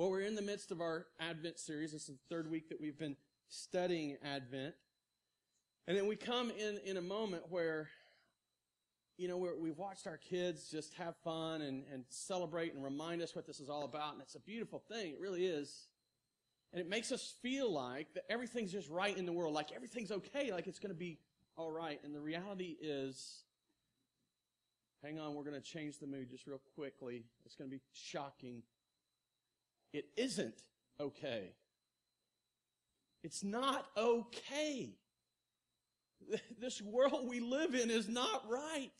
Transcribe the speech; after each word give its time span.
Well, 0.00 0.10
we're 0.10 0.22
in 0.22 0.34
the 0.34 0.40
midst 0.40 0.70
of 0.72 0.80
our 0.80 1.08
Advent 1.20 1.58
series. 1.58 1.92
This 1.92 2.08
is 2.08 2.16
the 2.16 2.34
third 2.34 2.50
week 2.50 2.70
that 2.70 2.80
we've 2.80 2.96
been 2.96 3.16
studying 3.50 4.16
Advent. 4.24 4.74
And 5.86 5.94
then 5.94 6.06
we 6.06 6.16
come 6.16 6.50
in, 6.50 6.78
in 6.86 6.96
a 6.96 7.02
moment 7.02 7.42
where, 7.50 7.90
you 9.18 9.28
know, 9.28 9.36
where 9.36 9.54
we've 9.54 9.76
watched 9.76 10.06
our 10.06 10.16
kids 10.16 10.70
just 10.70 10.94
have 10.94 11.16
fun 11.16 11.60
and, 11.60 11.84
and 11.92 12.04
celebrate 12.08 12.72
and 12.72 12.82
remind 12.82 13.20
us 13.20 13.36
what 13.36 13.46
this 13.46 13.60
is 13.60 13.68
all 13.68 13.84
about. 13.84 14.14
And 14.14 14.22
it's 14.22 14.36
a 14.36 14.40
beautiful 14.40 14.82
thing. 14.90 15.12
It 15.12 15.20
really 15.20 15.44
is. 15.44 15.88
And 16.72 16.80
it 16.80 16.88
makes 16.88 17.12
us 17.12 17.34
feel 17.42 17.70
like 17.70 18.14
that 18.14 18.24
everything's 18.30 18.72
just 18.72 18.88
right 18.88 19.14
in 19.14 19.26
the 19.26 19.34
world, 19.34 19.52
like 19.52 19.70
everything's 19.70 20.10
okay, 20.10 20.50
like 20.50 20.66
it's 20.66 20.78
going 20.78 20.94
to 20.94 20.98
be 20.98 21.18
all 21.58 21.70
right. 21.70 22.00
And 22.04 22.14
the 22.14 22.20
reality 22.20 22.74
is, 22.80 23.42
hang 25.04 25.18
on, 25.18 25.34
we're 25.34 25.44
going 25.44 25.60
to 25.60 25.60
change 25.60 25.98
the 25.98 26.06
mood 26.06 26.30
just 26.30 26.46
real 26.46 26.62
quickly. 26.74 27.24
It's 27.44 27.54
going 27.54 27.68
to 27.68 27.76
be 27.76 27.82
shocking. 27.92 28.62
It 29.92 30.06
isn't 30.16 30.62
okay. 31.00 31.52
It's 33.22 33.42
not 33.44 33.86
okay. 33.96 34.90
This 36.60 36.82
world 36.82 37.26
we 37.28 37.40
live 37.40 37.74
in 37.74 37.90
is 37.90 38.06
not 38.06 38.44
right. 38.48 38.92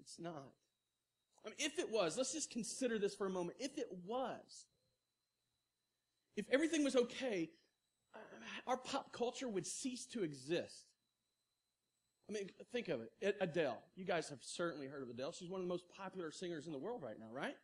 It's 0.00 0.18
not. 0.18 0.52
I 1.44 1.48
mean, 1.48 1.56
if 1.58 1.78
it 1.78 1.90
was, 1.90 2.16
let's 2.16 2.32
just 2.32 2.50
consider 2.50 2.98
this 2.98 3.14
for 3.14 3.26
a 3.26 3.30
moment. 3.30 3.56
If 3.58 3.76
it 3.78 3.88
was, 4.06 4.66
if 6.36 6.46
everything 6.52 6.84
was 6.84 6.94
okay, 6.94 7.50
uh, 8.14 8.18
our 8.66 8.76
pop 8.76 9.12
culture 9.12 9.48
would 9.48 9.66
cease 9.66 10.06
to 10.06 10.22
exist. 10.22 10.86
I 12.30 12.32
mean, 12.32 12.48
think 12.72 12.88
of 12.88 13.00
it. 13.00 13.36
Adele. 13.40 13.78
You 13.96 14.04
guys 14.04 14.28
have 14.28 14.38
certainly 14.40 14.86
heard 14.86 15.02
of 15.02 15.10
Adele. 15.10 15.32
She's 15.32 15.50
one 15.50 15.60
of 15.60 15.66
the 15.66 15.72
most 15.72 15.84
popular 15.88 16.30
singers 16.30 16.66
in 16.66 16.72
the 16.72 16.78
world 16.78 17.02
right 17.02 17.18
now, 17.18 17.28
right? 17.32 17.56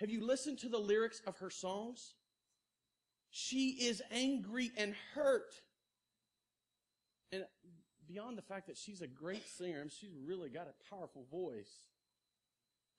Have 0.00 0.10
you 0.10 0.24
listened 0.24 0.58
to 0.58 0.68
the 0.68 0.78
lyrics 0.78 1.22
of 1.26 1.38
her 1.38 1.50
songs? 1.50 2.14
She 3.30 3.70
is 3.70 4.02
angry 4.10 4.70
and 4.76 4.94
hurt. 5.14 5.54
And 7.32 7.44
beyond 8.06 8.38
the 8.38 8.42
fact 8.42 8.66
that 8.66 8.76
she's 8.76 9.02
a 9.02 9.06
great 9.06 9.48
singer, 9.48 9.84
she's 9.88 10.14
really 10.26 10.48
got 10.48 10.68
a 10.68 10.94
powerful 10.94 11.26
voice, 11.30 11.70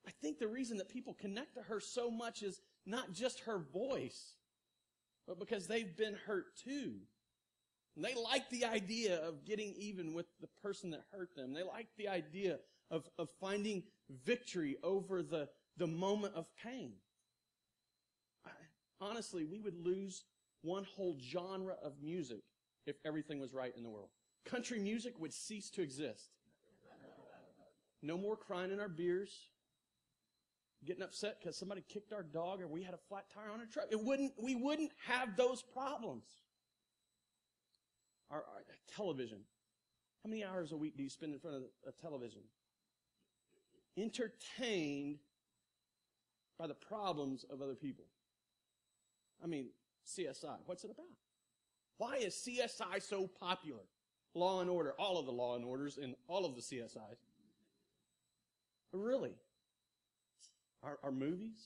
I 0.08 0.12
think 0.22 0.39
the 0.39 0.48
reason 0.48 0.78
that 0.78 0.89
people 0.89 1.14
connect 1.14 1.56
to 1.56 1.64
her 1.64 1.81
so 1.81 2.09
much 2.09 2.42
is 2.42 2.62
not 2.86 3.11
just 3.11 3.42
her 3.42 3.59
voice, 3.59 4.36
but 5.28 5.38
because 5.38 5.67
they've 5.67 5.95
been 5.98 6.16
hurt 6.26 6.45
too. 6.64 6.94
And 7.95 8.06
they 8.06 8.16
like 8.16 8.50
the 8.50 8.64
idea 8.64 9.17
of 9.17 9.44
getting 9.44 9.73
even 9.78 10.14
with 10.14 10.28
the 10.39 10.48
person 10.61 10.92
that 10.92 11.04
hurt 11.11 11.36
them. 11.36 11.54
They 11.54 11.64
like 11.64 11.88
the 11.98 12.08
idea 12.08 12.59
of, 12.89 13.09
of 13.17 13.28
finding 13.42 13.84
victory 14.23 14.78
over 14.82 15.22
the, 15.22 15.50
the 15.78 15.88
moment 15.88 16.33
of 16.36 16.45
pain. 16.64 16.94
Honestly, 19.00 19.45
we 19.45 19.59
would 19.59 19.78
lose 19.78 20.23
one 20.61 20.83
whole 20.95 21.17
genre 21.22 21.75
of 21.83 21.94
music 22.02 22.42
if 22.86 22.95
everything 23.06 23.39
was 23.39 23.53
right 23.53 23.73
in 23.78 23.83
the 23.83 23.89
world. 23.89 24.09
Country 24.45 24.80
music 24.80 25.14
would 25.20 25.33
cease 25.33 25.70
to 25.72 25.81
exist. 25.81 26.30
No 28.02 28.17
more 28.17 28.36
crying 28.36 28.72
in 28.72 28.80
our 28.80 28.89
beers 28.89 29.50
getting 30.86 31.03
upset 31.03 31.38
because 31.39 31.58
somebody 31.58 31.83
kicked 31.88 32.14
our 32.14 32.23
dog 32.23 32.61
or 32.61 32.67
we 32.67 32.83
had 32.83 32.94
a 32.94 33.00
flat 33.09 33.25
tire 33.33 33.52
on 33.52 33.61
a 33.61 33.66
truck. 33.66 33.88
It 33.92 34.02
wouldn't, 34.02 34.33
we 34.42 34.55
wouldn't 34.55 34.92
have 35.08 35.36
those 35.36 35.61
problems. 35.61 36.25
Our, 38.30 38.38
our 38.38 38.64
television. 38.95 39.39
How 40.23 40.30
many 40.30 40.44
hours 40.44 40.72
a 40.72 40.78
week 40.78 40.98
do 40.98 41.03
you 41.03 41.09
spend 41.09 41.33
in 41.33 41.39
front 41.39 41.58
of 41.58 41.64
a 41.88 41.92
television? 42.02 42.42
Entertained 43.98 45.20
by 46.58 46.68
the 46.68 46.74
problems 46.74 47.46
of 47.52 47.62
other 47.62 47.76
people. 47.76 48.06
I 49.44 49.48
mean, 49.48 49.68
CSI. 50.06 50.58
What's 50.66 50.84
it 50.84 50.92
about? 50.92 51.06
Why 51.98 52.18
is 52.18 52.34
CSI 52.36 53.02
so 53.02 53.28
popular? 53.28 53.84
Law 54.34 54.62
and 54.62 54.70
Order, 54.70 54.94
all 55.00 55.18
of 55.20 55.26
the 55.26 55.32
Law 55.32 55.56
and 55.56 55.66
Orders 55.66 55.98
and 55.98 56.16
all 56.28 56.46
of 56.46 56.56
the 56.56 56.62
CSIs. 56.62 57.17
Really? 58.94 59.34
our, 60.84 61.00
our 61.04 61.12
movies. 61.12 61.58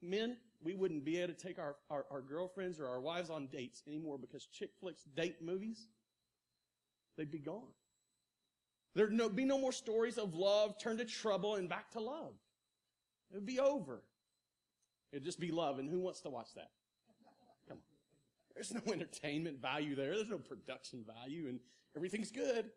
Men, 0.00 0.36
we 0.62 0.74
wouldn't 0.74 1.04
be 1.04 1.18
able 1.18 1.34
to 1.34 1.38
take 1.38 1.58
our, 1.58 1.76
our, 1.90 2.06
our 2.10 2.20
girlfriends 2.20 2.80
or 2.80 2.88
our 2.88 3.00
wives 3.00 3.30
on 3.30 3.46
dates 3.48 3.82
anymore 3.86 4.18
because 4.18 4.46
chick 4.46 4.70
flicks 4.80 5.02
date 5.16 5.36
movies, 5.42 5.86
they'd 7.16 7.30
be 7.30 7.38
gone. 7.38 7.68
There'd 8.94 9.12
no, 9.12 9.28
be 9.28 9.44
no 9.44 9.58
more 9.58 9.72
stories 9.72 10.18
of 10.18 10.34
love 10.34 10.78
turned 10.78 10.98
to 10.98 11.04
trouble 11.04 11.54
and 11.54 11.68
back 11.68 11.90
to 11.92 12.00
love. 12.00 12.34
It 13.30 13.36
would 13.36 13.46
be 13.46 13.58
over. 13.58 14.02
It'd 15.12 15.24
just 15.24 15.40
be 15.40 15.50
love, 15.50 15.78
and 15.78 15.88
who 15.88 16.00
wants 16.00 16.20
to 16.22 16.30
watch 16.30 16.54
that? 16.54 16.70
Come 17.68 17.78
on. 17.78 17.82
There's 18.54 18.72
no 18.72 18.92
entertainment 18.92 19.60
value 19.60 19.94
there. 19.94 20.14
There's 20.14 20.30
no 20.30 20.38
production 20.38 21.04
value, 21.06 21.48
and 21.48 21.60
everything's 21.96 22.30
good. 22.30 22.70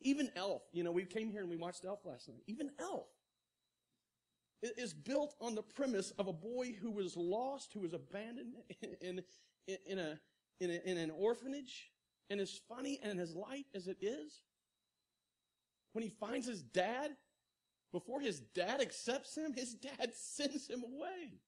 Even 0.00 0.30
Elf, 0.36 0.62
you 0.72 0.84
know, 0.84 0.92
we 0.92 1.04
came 1.04 1.30
here 1.30 1.40
and 1.40 1.50
we 1.50 1.56
watched 1.56 1.84
Elf 1.84 2.00
last 2.04 2.28
night. 2.28 2.42
Even 2.46 2.70
Elf 2.78 3.08
is 4.62 4.92
built 4.92 5.34
on 5.40 5.54
the 5.54 5.62
premise 5.62 6.12
of 6.18 6.28
a 6.28 6.32
boy 6.32 6.74
who 6.80 6.90
was 6.90 7.16
lost, 7.16 7.72
who 7.72 7.80
was 7.80 7.92
abandoned 7.92 8.54
in, 8.82 9.20
in, 9.66 9.78
in, 9.86 9.98
a, 9.98 10.18
in, 10.60 10.70
a, 10.70 10.90
in 10.90 10.98
an 10.98 11.10
orphanage. 11.10 11.90
And 12.28 12.40
as 12.40 12.60
funny 12.68 12.98
and 13.02 13.20
as 13.20 13.34
light 13.34 13.66
as 13.74 13.86
it 13.86 13.98
is, 14.00 14.42
when 15.96 16.02
he 16.02 16.10
finds 16.10 16.46
his 16.46 16.60
dad, 16.60 17.12
before 17.90 18.20
his 18.20 18.40
dad 18.40 18.82
accepts 18.82 19.34
him, 19.34 19.54
his 19.54 19.72
dad 19.72 20.10
sends 20.14 20.68
him 20.68 20.84
away. 20.84 21.40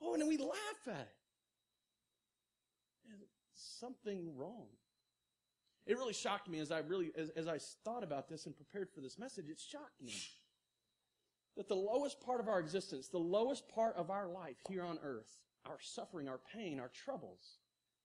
Oh, 0.00 0.14
and 0.14 0.26
we 0.26 0.38
laugh 0.38 0.86
at 0.86 1.12
it. 3.04 3.28
something 3.52 4.34
wrong. 4.34 4.68
It 5.86 5.98
really 5.98 6.14
shocked 6.14 6.48
me 6.48 6.58
as 6.58 6.72
I 6.72 6.78
really, 6.78 7.12
as, 7.14 7.28
as 7.36 7.48
I 7.48 7.58
thought 7.84 8.02
about 8.02 8.30
this 8.30 8.46
and 8.46 8.56
prepared 8.56 8.88
for 8.94 9.02
this 9.02 9.18
message, 9.18 9.50
it 9.50 9.60
shocked 9.60 10.00
me 10.00 10.14
that 11.58 11.68
the 11.68 11.74
lowest 11.74 12.18
part 12.24 12.40
of 12.40 12.48
our 12.48 12.60
existence, 12.60 13.08
the 13.08 13.18
lowest 13.18 13.68
part 13.68 13.94
of 13.96 14.08
our 14.08 14.26
life 14.26 14.56
here 14.70 14.84
on 14.84 14.98
earth, 15.04 15.36
our 15.66 15.80
suffering, 15.82 16.30
our 16.30 16.40
pain, 16.54 16.80
our 16.80 16.88
troubles, 16.88 17.58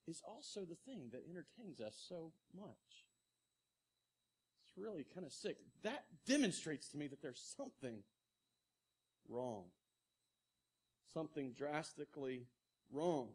is 0.06 0.22
also 0.28 0.66
the 0.66 0.76
thing 0.86 1.12
that 1.14 1.24
entertains 1.30 1.80
us 1.80 1.96
so 2.10 2.34
much. 2.54 3.05
Really 4.78 5.06
kind 5.14 5.26
of 5.26 5.32
sick. 5.32 5.58
That 5.84 6.04
demonstrates 6.26 6.90
to 6.90 6.98
me 6.98 7.08
that 7.08 7.22
there's 7.22 7.42
something 7.56 8.04
wrong. 9.30 9.66
Something 11.14 11.54
drastically 11.58 12.48
wrong. 12.92 13.30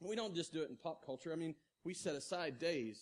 And 0.00 0.08
we 0.08 0.16
don't 0.16 0.34
just 0.34 0.52
do 0.52 0.62
it 0.62 0.70
in 0.70 0.76
pop 0.76 1.04
culture. 1.04 1.32
I 1.32 1.36
mean, 1.36 1.54
we 1.84 1.94
set 1.94 2.14
aside 2.14 2.58
days 2.58 3.00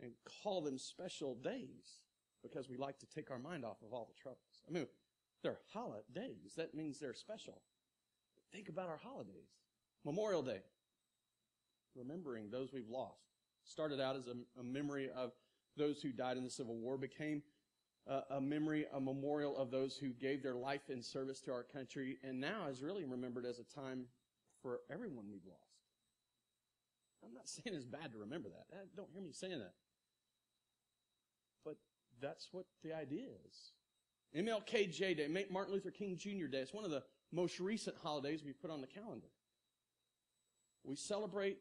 and 0.00 0.12
call 0.42 0.60
them 0.60 0.78
special 0.78 1.34
days 1.36 2.02
because 2.42 2.68
we 2.68 2.76
like 2.76 2.98
to 2.98 3.06
take 3.06 3.30
our 3.30 3.38
mind 3.38 3.64
off 3.64 3.78
of 3.84 3.92
all 3.92 4.06
the 4.06 4.20
troubles. 4.20 4.62
I 4.68 4.72
mean, 4.72 4.86
they're 5.42 5.58
holidays. 5.72 6.54
That 6.56 6.74
means 6.74 6.98
they're 6.98 7.14
special. 7.14 7.60
Think 8.52 8.68
about 8.68 8.88
our 8.88 9.00
holidays. 9.02 9.48
Memorial 10.04 10.42
Day. 10.42 10.60
Remembering 11.94 12.50
those 12.50 12.72
we've 12.72 12.88
lost. 12.88 13.22
Started 13.64 14.00
out 14.00 14.16
as 14.16 14.26
a, 14.26 14.34
a 14.60 14.62
memory 14.62 15.08
of 15.14 15.32
those 15.76 16.00
who 16.02 16.12
died 16.12 16.36
in 16.36 16.44
the 16.44 16.50
Civil 16.50 16.76
War, 16.76 16.96
became 16.96 17.42
a, 18.06 18.20
a 18.36 18.40
memory, 18.40 18.86
a 18.92 19.00
memorial 19.00 19.56
of 19.56 19.70
those 19.70 19.96
who 19.96 20.10
gave 20.10 20.42
their 20.42 20.54
life 20.54 20.90
in 20.90 21.02
service 21.02 21.40
to 21.42 21.52
our 21.52 21.62
country, 21.62 22.18
and 22.22 22.40
now 22.40 22.68
is 22.68 22.82
really 22.82 23.04
remembered 23.04 23.46
as 23.46 23.58
a 23.58 23.64
time 23.64 24.06
for 24.62 24.80
everyone 24.90 25.24
we've 25.30 25.46
lost. 25.46 25.60
I'm 27.24 27.34
not 27.34 27.48
saying 27.48 27.74
it's 27.74 27.86
bad 27.86 28.12
to 28.12 28.18
remember 28.18 28.48
that. 28.48 28.66
Uh, 28.74 28.84
don't 28.96 29.08
hear 29.12 29.22
me 29.22 29.32
saying 29.32 29.58
that. 29.58 29.74
But 31.64 31.76
that's 32.20 32.48
what 32.52 32.66
the 32.82 32.94
idea 32.94 33.26
is. 33.48 33.72
MLKJ 34.36 35.16
Day, 35.16 35.46
Martin 35.50 35.74
Luther 35.74 35.90
King 35.90 36.16
Jr. 36.16 36.46
Day. 36.46 36.58
It's 36.58 36.74
one 36.74 36.84
of 36.84 36.90
the 36.90 37.04
most 37.32 37.60
recent 37.60 37.96
holidays 38.02 38.42
we 38.44 38.52
put 38.52 38.70
on 38.70 38.80
the 38.80 38.86
calendar. 38.86 39.28
We 40.82 40.96
celebrate 40.96 41.58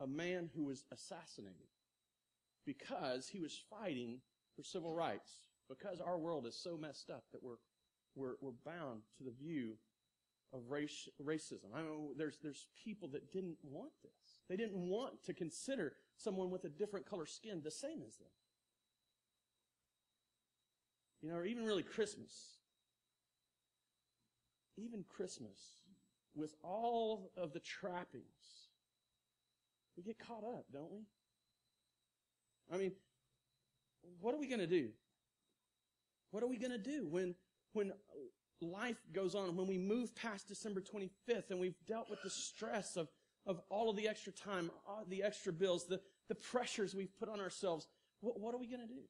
a 0.00 0.06
man 0.06 0.48
who 0.54 0.64
was 0.64 0.84
assassinated 0.92 1.66
because 2.66 3.28
he 3.28 3.40
was 3.40 3.62
fighting 3.70 4.18
for 4.56 4.62
civil 4.62 4.92
rights. 4.92 5.32
Because 5.68 6.00
our 6.00 6.18
world 6.18 6.46
is 6.46 6.56
so 6.56 6.76
messed 6.76 7.10
up 7.10 7.24
that 7.32 7.42
we're, 7.42 7.58
we're, 8.16 8.34
we're 8.40 8.50
bound 8.64 9.02
to 9.18 9.24
the 9.24 9.30
view 9.30 9.74
of 10.52 10.62
race, 10.68 11.08
racism. 11.22 11.72
I 11.74 11.82
mean, 11.82 12.14
there's, 12.16 12.38
there's 12.42 12.66
people 12.84 13.08
that 13.10 13.32
didn't 13.32 13.58
want 13.62 13.92
this. 14.02 14.38
They 14.48 14.56
didn't 14.56 14.80
want 14.80 15.22
to 15.24 15.32
consider 15.32 15.92
someone 16.16 16.50
with 16.50 16.64
a 16.64 16.68
different 16.68 17.08
color 17.08 17.26
skin 17.26 17.60
the 17.62 17.70
same 17.70 18.02
as 18.06 18.16
them. 18.16 18.28
You 21.22 21.30
know, 21.30 21.36
or 21.36 21.46
even 21.46 21.64
really 21.64 21.82
Christmas. 21.82 22.32
Even 24.76 25.04
Christmas, 25.08 25.58
with 26.34 26.54
all 26.62 27.30
of 27.36 27.52
the 27.52 27.60
trappings, 27.60 28.24
we 29.96 30.02
get 30.02 30.18
caught 30.18 30.44
up, 30.44 30.64
don't 30.72 30.90
we? 30.90 31.00
I 32.72 32.76
mean, 32.76 32.92
what 34.20 34.34
are 34.34 34.38
we 34.38 34.46
going 34.46 34.60
to 34.60 34.66
do? 34.66 34.90
What 36.30 36.42
are 36.42 36.46
we 36.46 36.58
going 36.58 36.72
to 36.72 36.78
do 36.78 37.06
when, 37.08 37.34
when 37.72 37.92
life 38.60 38.98
goes 39.12 39.34
on, 39.34 39.56
when 39.56 39.66
we 39.66 39.78
move 39.78 40.14
past 40.14 40.48
December 40.48 40.80
25th 40.80 41.50
and 41.50 41.58
we've 41.58 41.74
dealt 41.86 42.08
with 42.08 42.22
the 42.22 42.30
stress 42.30 42.96
of, 42.96 43.08
of 43.46 43.60
all 43.68 43.90
of 43.90 43.96
the 43.96 44.06
extra 44.08 44.32
time, 44.32 44.70
the 45.08 45.22
extra 45.22 45.52
bills, 45.52 45.86
the, 45.86 46.00
the 46.28 46.34
pressures 46.34 46.94
we've 46.94 47.16
put 47.18 47.28
on 47.28 47.40
ourselves, 47.40 47.88
what, 48.20 48.38
what 48.38 48.54
are 48.54 48.58
we 48.58 48.68
going 48.68 48.86
to 48.86 48.94
do? 48.94 49.02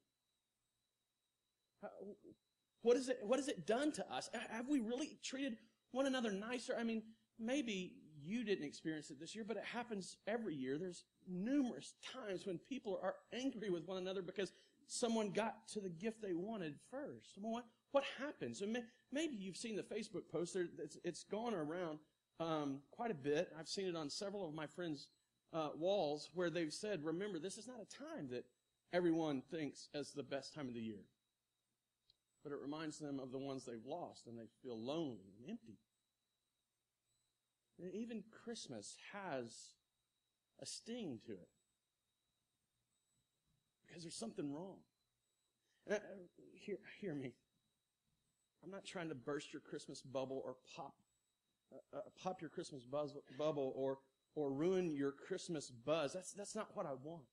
What, 2.81 2.97
is 2.97 3.09
it, 3.09 3.19
what 3.21 3.37
has 3.39 3.47
it 3.47 3.67
done 3.67 3.91
to 3.93 4.13
us? 4.13 4.29
Have 4.49 4.67
we 4.67 4.79
really 4.79 5.17
treated 5.23 5.57
one 5.91 6.07
another 6.07 6.31
nicer? 6.31 6.75
I 6.79 6.83
mean, 6.83 7.03
maybe 7.39 7.93
you 8.23 8.43
didn't 8.43 8.65
experience 8.65 9.09
it 9.09 9.19
this 9.19 9.35
year, 9.35 9.43
but 9.47 9.57
it 9.57 9.63
happens 9.63 10.17
every 10.27 10.55
year. 10.55 10.77
There's 10.77 11.03
numerous 11.27 11.93
times 12.13 12.45
when 12.45 12.59
people 12.69 12.99
are 13.01 13.15
angry 13.33 13.69
with 13.69 13.87
one 13.87 13.97
another 13.97 14.21
because 14.21 14.53
someone 14.87 15.31
got 15.31 15.67
to 15.69 15.79
the 15.79 15.89
gift 15.89 16.21
they 16.21 16.33
wanted 16.33 16.75
first. 16.89 17.37
What, 17.39 17.65
what 17.91 18.03
happens? 18.19 18.61
And 18.61 18.77
maybe 19.11 19.35
you've 19.35 19.57
seen 19.57 19.75
the 19.75 19.83
Facebook 19.83 20.29
post. 20.31 20.55
It's, 20.55 20.97
it's 21.03 21.23
gone 21.23 21.53
around 21.53 21.99
um, 22.39 22.79
quite 22.91 23.11
a 23.11 23.15
bit. 23.15 23.51
I've 23.57 23.67
seen 23.67 23.87
it 23.87 23.95
on 23.95 24.09
several 24.09 24.47
of 24.47 24.53
my 24.53 24.67
friends' 24.67 25.07
uh, 25.53 25.69
walls 25.77 26.29
where 26.33 26.49
they've 26.49 26.73
said, 26.73 27.03
remember, 27.03 27.39
this 27.39 27.57
is 27.57 27.67
not 27.67 27.77
a 27.81 28.15
time 28.15 28.29
that 28.31 28.45
everyone 28.93 29.41
thinks 29.51 29.89
as 29.93 30.11
the 30.11 30.23
best 30.23 30.53
time 30.53 30.67
of 30.67 30.73
the 30.73 30.81
year. 30.81 31.05
But 32.43 32.51
it 32.51 32.59
reminds 32.61 32.97
them 32.97 33.19
of 33.19 33.31
the 33.31 33.37
ones 33.37 33.65
they've 33.65 33.85
lost 33.85 34.27
and 34.27 34.37
they 34.37 34.47
feel 34.63 34.77
lonely 34.77 35.33
and 35.39 35.49
empty. 35.49 35.77
Even 37.79 38.23
Christmas 38.43 38.95
has 39.13 39.75
a 40.61 40.65
sting 40.65 41.19
to 41.25 41.33
it. 41.33 41.49
Because 43.85 44.03
there's 44.03 44.15
something 44.15 44.53
wrong. 44.53 44.77
Uh, 45.89 45.95
hear, 46.53 46.77
hear 46.99 47.15
me. 47.15 47.33
I'm 48.63 48.71
not 48.71 48.85
trying 48.85 49.09
to 49.09 49.15
burst 49.15 49.51
your 49.51 49.61
Christmas 49.61 50.01
bubble 50.01 50.41
or 50.45 50.55
pop 50.75 50.93
uh, 51.73 51.97
uh, 51.97 52.01
pop 52.21 52.41
your 52.41 52.49
Christmas 52.49 52.83
buzz, 52.83 53.13
bubble 53.37 53.73
or 53.75 53.97
or 54.35 54.51
ruin 54.51 54.93
your 54.93 55.11
Christmas 55.11 55.69
buzz. 55.69 56.13
That's 56.13 56.31
that's 56.33 56.55
not 56.55 56.69
what 56.75 56.85
I 56.85 56.93
want. 57.03 57.23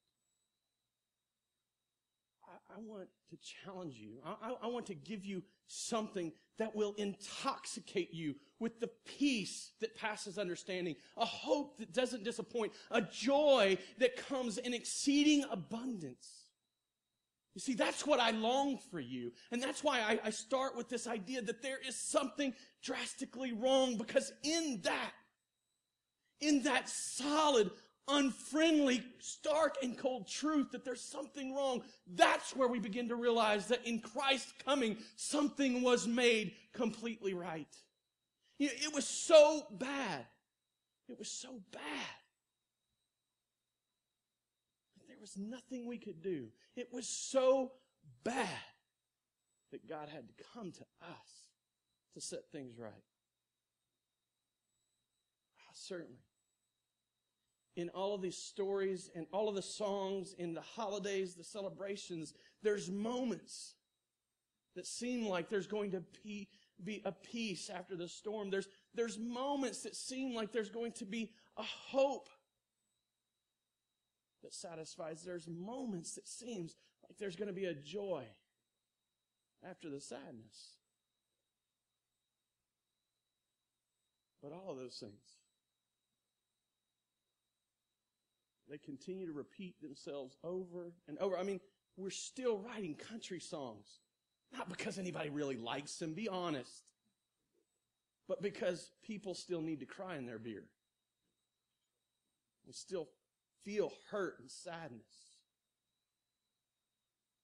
I, 2.45 2.75
I 2.75 2.79
want 2.79 3.09
to 3.31 3.37
challenge 3.65 3.97
you. 3.97 4.19
I, 4.25 4.55
I 4.63 4.67
want 4.69 4.87
to 4.87 4.95
give 4.95 5.25
you 5.25 5.43
something 5.67 6.33
that 6.59 6.75
will 6.75 6.95
intoxicate 6.97 8.15
you 8.15 8.37
with 8.61 8.81
the 8.81 8.91
peace 9.05 9.73
that 9.81 9.97
passes 9.97 10.39
understanding, 10.39 10.97
a 11.17 11.25
hope 11.25 11.79
that 11.79 11.93
doesn't 11.93 12.25
disappoint, 12.25 12.73
a 12.91 13.03
joy 13.03 13.79
that 13.99 14.17
comes 14.17 14.59
in 14.59 14.75
exceeding 14.75 15.45
abundance. 15.51 16.49
You 17.55 17.61
see, 17.61 17.75
that's 17.75 18.07
what 18.07 18.21
I 18.21 18.31
long 18.31 18.79
for 18.91 19.01
you. 19.01 19.33
And 19.51 19.63
that's 19.63 19.83
why 19.83 20.01
I, 20.01 20.21
I, 20.27 20.31
start 20.31 20.77
with 20.77 20.89
this 20.89 21.09
idea 21.09 21.43
that 21.43 21.61
there 21.61 21.79
is 21.87 21.97
something 21.97 22.55
drastically 22.85 23.53
wrong 23.53 23.97
because 23.97 24.33
in 24.45 24.81
that, 24.85 25.11
in 26.41 26.63
that 26.63 26.89
solid, 26.89 27.71
unfriendly, 28.07 29.03
stark, 29.19 29.75
and 29.83 29.99
cold 29.99 30.29
truth 30.29 30.71
that 30.71 30.85
there's 30.85 31.03
something 31.03 31.53
wrong, 31.55 31.83
that's 32.15 32.55
where 32.55 32.69
we 32.69 32.79
begin 32.79 33.09
to 33.09 33.17
realize 33.17 33.67
that 33.67 33.85
in 33.85 34.01
Christ's 34.01 34.55
coming, 34.65 34.97
something 35.17 35.83
was 35.83 36.07
made 36.07 36.53
completely 36.73 37.35
right. 37.35 37.75
You 38.59 38.67
know, 38.67 38.73
it 38.77 38.95
was 38.95 39.07
so 39.07 39.67
bad. 39.71 40.27
It 41.09 41.19
was 41.19 41.31
so 41.31 41.61
bad 41.73 42.19
There 45.19 45.23
was 45.23 45.37
nothing 45.37 45.89
we 45.89 45.99
could 45.99 46.23
do. 46.23 46.47
It 46.77 46.91
was 46.93 47.09
so 47.09 47.73
bad 48.23 48.49
that 49.73 49.89
God 49.89 50.09
had 50.09 50.29
to 50.29 50.45
come 50.55 50.71
to 50.71 50.85
us 51.03 51.49
to 52.15 52.21
set 52.21 52.53
things 52.53 52.79
right. 52.79 52.93
Oh, 55.61 55.73
certainly. 55.73 56.23
In 57.75 57.89
all 57.89 58.15
of 58.15 58.23
these 58.23 58.37
stories 58.37 59.11
and 59.17 59.27
all 59.33 59.49
of 59.49 59.57
the 59.57 59.63
songs, 59.63 60.37
in 60.39 60.55
the 60.55 60.61
holidays, 60.61 61.35
the 61.35 61.43
celebrations, 61.43 62.35
there's 62.63 62.89
moments 62.89 63.75
that 64.77 64.87
seem 64.87 65.27
like 65.27 65.49
there's 65.49 65.67
going 65.67 65.91
to 65.91 66.05
be, 66.23 66.49
be 66.85 67.03
a 67.05 67.13
peace 67.13 67.71
after 67.75 67.97
the 67.97 68.09
storm. 68.09 68.51
There's, 68.51 68.69
there's 68.95 69.19
moments 69.19 69.83
that 69.83 69.97
seem 69.97 70.35
like 70.35 70.53
there's 70.53 70.71
going 70.71 70.93
to 70.93 71.05
be 71.05 71.33
a 71.57 71.63
hope 71.63 72.29
that 74.43 74.55
satisfies. 74.55 75.23
There's 75.25 75.49
moments 75.49 76.15
that 76.15 76.29
seems 76.29 76.77
like 77.09 77.19
there's 77.19 77.37
going 77.37 77.49
to 77.49 77.55
be 77.55 77.67
a 77.67 77.75
joy 77.75 78.25
after 79.69 79.91
the 79.91 80.01
sadness. 80.01 80.75
But 84.43 84.53
all 84.53 84.71
of 84.71 84.79
those 84.79 84.95
things, 84.95 85.21
they 88.71 88.79
continue 88.79 89.27
to 89.27 89.33
repeat 89.33 89.81
themselves 89.83 90.37
over 90.45 90.93
and 91.09 91.19
over. 91.19 91.37
I 91.37 91.43
mean, 91.43 91.61
we're 91.97 92.11
still 92.11 92.59
writing 92.59 92.95
country 92.95 93.41
songs. 93.41 93.87
Not 94.57 94.69
because 94.69 94.99
anybody 94.99 95.31
really 95.31 95.57
likes 95.57 95.97
them, 95.97 96.15
be 96.15 96.29
honest. 96.29 96.85
But 98.27 98.43
because 98.43 98.91
people 99.03 99.35
still 99.35 99.63
need 99.63 99.81
to 99.81 99.87
cry 99.87 100.17
in 100.17 100.27
their 100.27 100.39
beer. 100.39 100.65
We 102.67 102.73
still 102.73 103.09
feel 103.65 103.93
hurt 104.11 104.39
and 104.41 104.51
sadness. 104.51 105.29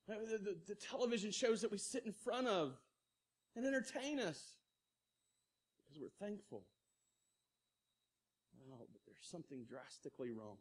The, 0.07 0.39
the, 0.39 0.57
the, 0.67 0.75
television 0.75 1.31
shows 1.31 1.63
that 1.63 1.71
we 1.71 1.79
sit 1.79 2.05
in 2.05 2.13
front 2.13 2.47
of 2.47 2.75
and 3.57 3.65
entertain 3.65 4.21
us 4.21 4.53
because 5.87 5.99
we're 5.99 6.27
thankful. 6.27 6.65
Oh, 8.71 8.87
but 8.93 9.01
there's 9.07 9.17
something 9.31 9.65
drastically 9.67 10.31
wrong. 10.31 10.59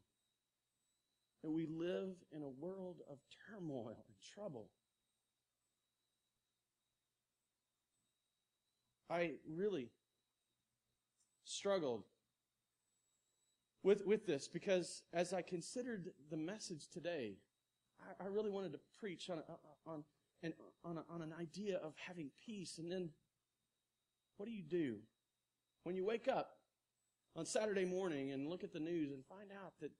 And 1.44 1.54
we 1.54 1.66
live 1.66 2.16
in 2.34 2.42
a 2.42 2.48
world 2.48 3.02
of 3.10 3.18
turmoil 3.50 4.06
and 4.08 4.16
trouble. 4.34 4.70
I 9.14 9.34
really 9.48 9.92
struggled 11.44 12.04
with, 13.84 14.04
with 14.08 14.26
this 14.26 14.48
because 14.48 15.04
as 15.14 15.34
I 15.34 15.44
considered 15.44 16.10
the 16.32 16.38
message 16.38 16.88
today, 16.92 17.36
I, 18.02 18.24
I 18.24 18.28
really 18.28 18.50
wanted 18.50 18.74
to 18.74 18.80
preach 19.00 19.30
on, 19.30 19.44
on, 19.86 20.04
on, 20.84 21.00
on 21.10 21.22
an 21.22 21.34
idea 21.40 21.78
of 21.78 21.94
having 22.08 22.32
peace. 22.44 22.80
And 22.80 22.92
then 22.92 23.10
what 24.38 24.48
do 24.48 24.52
you 24.52 24.64
do 24.64 24.98
when 25.84 25.96
you 25.96 26.04
wake 26.04 26.28
up 26.28 26.58
on 27.36 27.46
Saturday 27.46 27.86
morning 27.86 28.32
and 28.32 28.48
look 28.48 28.64
at 28.64 28.74
the 28.74 28.80
news 28.80 29.12
and 29.12 29.24
find 29.26 29.52
out 29.64 29.74
that 29.82 29.92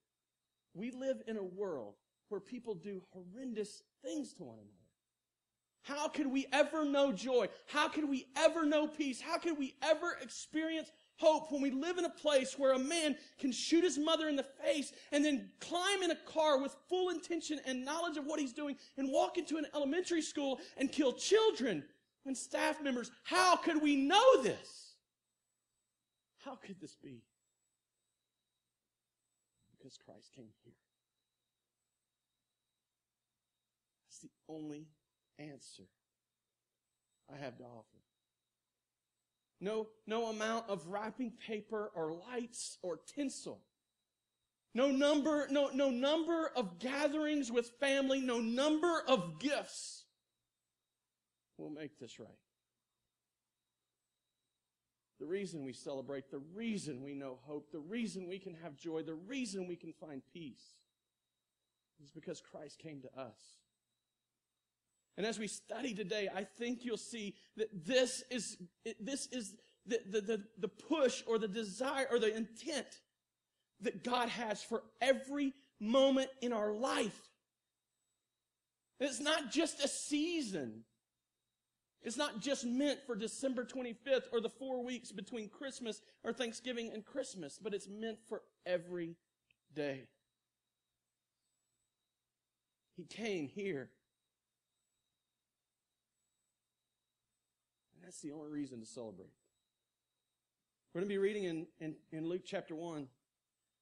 we 0.74 0.90
live 0.90 1.22
in 1.28 1.36
a 1.36 1.44
world 1.44 1.94
where 2.30 2.40
people 2.40 2.74
do 2.74 3.02
horrendous 3.12 3.80
things 4.02 4.32
to 4.34 4.42
one 4.42 4.58
another? 4.58 4.83
How 5.84 6.08
could 6.08 6.26
we 6.26 6.46
ever 6.50 6.86
know 6.86 7.12
joy? 7.12 7.48
How 7.66 7.88
could 7.88 8.08
we 8.08 8.26
ever 8.36 8.64
know 8.64 8.86
peace? 8.86 9.20
How 9.20 9.36
could 9.36 9.58
we 9.58 9.74
ever 9.82 10.16
experience 10.22 10.90
hope 11.16 11.52
when 11.52 11.60
we 11.60 11.70
live 11.70 11.98
in 11.98 12.06
a 12.06 12.10
place 12.10 12.58
where 12.58 12.72
a 12.72 12.78
man 12.78 13.16
can 13.38 13.52
shoot 13.52 13.84
his 13.84 13.98
mother 13.98 14.26
in 14.28 14.34
the 14.34 14.46
face 14.64 14.94
and 15.12 15.22
then 15.22 15.50
climb 15.60 16.02
in 16.02 16.10
a 16.10 16.16
car 16.16 16.58
with 16.58 16.74
full 16.88 17.10
intention 17.10 17.60
and 17.66 17.84
knowledge 17.84 18.16
of 18.16 18.24
what 18.24 18.40
he's 18.40 18.54
doing 18.54 18.76
and 18.96 19.12
walk 19.12 19.36
into 19.36 19.58
an 19.58 19.66
elementary 19.74 20.22
school 20.22 20.58
and 20.78 20.90
kill 20.90 21.12
children 21.12 21.84
and 22.24 22.34
staff 22.34 22.82
members. 22.82 23.10
How 23.22 23.54
could 23.56 23.82
we 23.82 23.94
know 23.94 24.42
this? 24.42 24.94
How 26.38 26.56
could 26.56 26.80
this 26.80 26.96
be? 26.96 27.20
Because 29.76 29.98
Christ 29.98 30.32
came 30.34 30.48
here. 30.64 30.72
That's 34.06 34.20
the 34.20 34.30
only 34.48 34.86
answer 35.38 35.84
I 37.32 37.38
have 37.38 37.56
to 37.58 37.64
offer. 37.64 37.98
No, 39.60 39.88
no 40.06 40.26
amount 40.26 40.68
of 40.68 40.86
wrapping 40.88 41.32
paper 41.46 41.90
or 41.94 42.12
lights 42.12 42.78
or 42.82 42.98
tinsel. 43.14 43.62
No 44.74 44.90
number, 44.90 45.46
no, 45.50 45.70
no 45.72 45.90
number 45.90 46.50
of 46.56 46.78
gatherings 46.80 47.50
with 47.50 47.70
family, 47.80 48.20
no 48.20 48.40
number 48.40 49.02
of 49.06 49.38
gifts 49.38 50.04
will 51.56 51.70
make 51.70 51.98
this 51.98 52.18
right. 52.18 52.28
The 55.20 55.26
reason 55.26 55.64
we 55.64 55.72
celebrate, 55.72 56.30
the 56.30 56.42
reason 56.54 57.02
we 57.02 57.14
know 57.14 57.38
hope, 57.44 57.70
the 57.70 57.78
reason 57.78 58.28
we 58.28 58.40
can 58.40 58.54
have 58.62 58.76
joy, 58.76 59.02
the 59.02 59.14
reason 59.14 59.68
we 59.68 59.76
can 59.76 59.92
find 59.92 60.20
peace 60.32 60.74
is 62.02 62.10
because 62.10 62.40
Christ 62.40 62.78
came 62.80 63.00
to 63.02 63.20
us. 63.20 63.38
And 65.16 65.26
as 65.26 65.38
we 65.38 65.46
study 65.46 65.94
today, 65.94 66.28
I 66.34 66.44
think 66.44 66.84
you'll 66.84 66.96
see 66.96 67.34
that 67.56 67.68
this 67.86 68.22
is, 68.30 68.56
this 68.98 69.26
is 69.28 69.54
the, 69.86 70.00
the, 70.10 70.20
the, 70.20 70.42
the 70.58 70.68
push 70.68 71.22
or 71.26 71.38
the 71.38 71.48
desire 71.48 72.06
or 72.10 72.18
the 72.18 72.34
intent 72.34 72.86
that 73.80 74.02
God 74.02 74.28
has 74.28 74.62
for 74.62 74.82
every 75.00 75.52
moment 75.80 76.30
in 76.40 76.52
our 76.52 76.72
life. 76.72 77.20
It's 78.98 79.20
not 79.20 79.50
just 79.50 79.84
a 79.84 79.88
season. 79.88 80.84
It's 82.02 82.16
not 82.16 82.40
just 82.40 82.66
meant 82.66 83.00
for 83.06 83.14
December 83.14 83.64
25th 83.64 84.24
or 84.32 84.40
the 84.40 84.50
four 84.50 84.84
weeks 84.84 85.10
between 85.10 85.48
Christmas 85.48 86.00
or 86.22 86.32
Thanksgiving 86.32 86.90
and 86.92 87.04
Christmas, 87.04 87.58
but 87.60 87.72
it's 87.72 87.88
meant 87.88 88.18
for 88.28 88.42
every 88.66 89.16
day. 89.74 90.06
He 92.96 93.04
came 93.04 93.48
here. 93.48 93.90
That's 98.04 98.20
the 98.20 98.32
only 98.32 98.50
reason 98.50 98.80
to 98.80 98.86
celebrate. 98.86 99.32
We're 100.92 101.00
going 101.00 101.08
to 101.08 101.14
be 101.14 101.18
reading 101.18 101.44
in, 101.44 101.66
in, 101.80 101.94
in 102.12 102.28
Luke 102.28 102.42
chapter 102.44 102.74
1, 102.74 103.08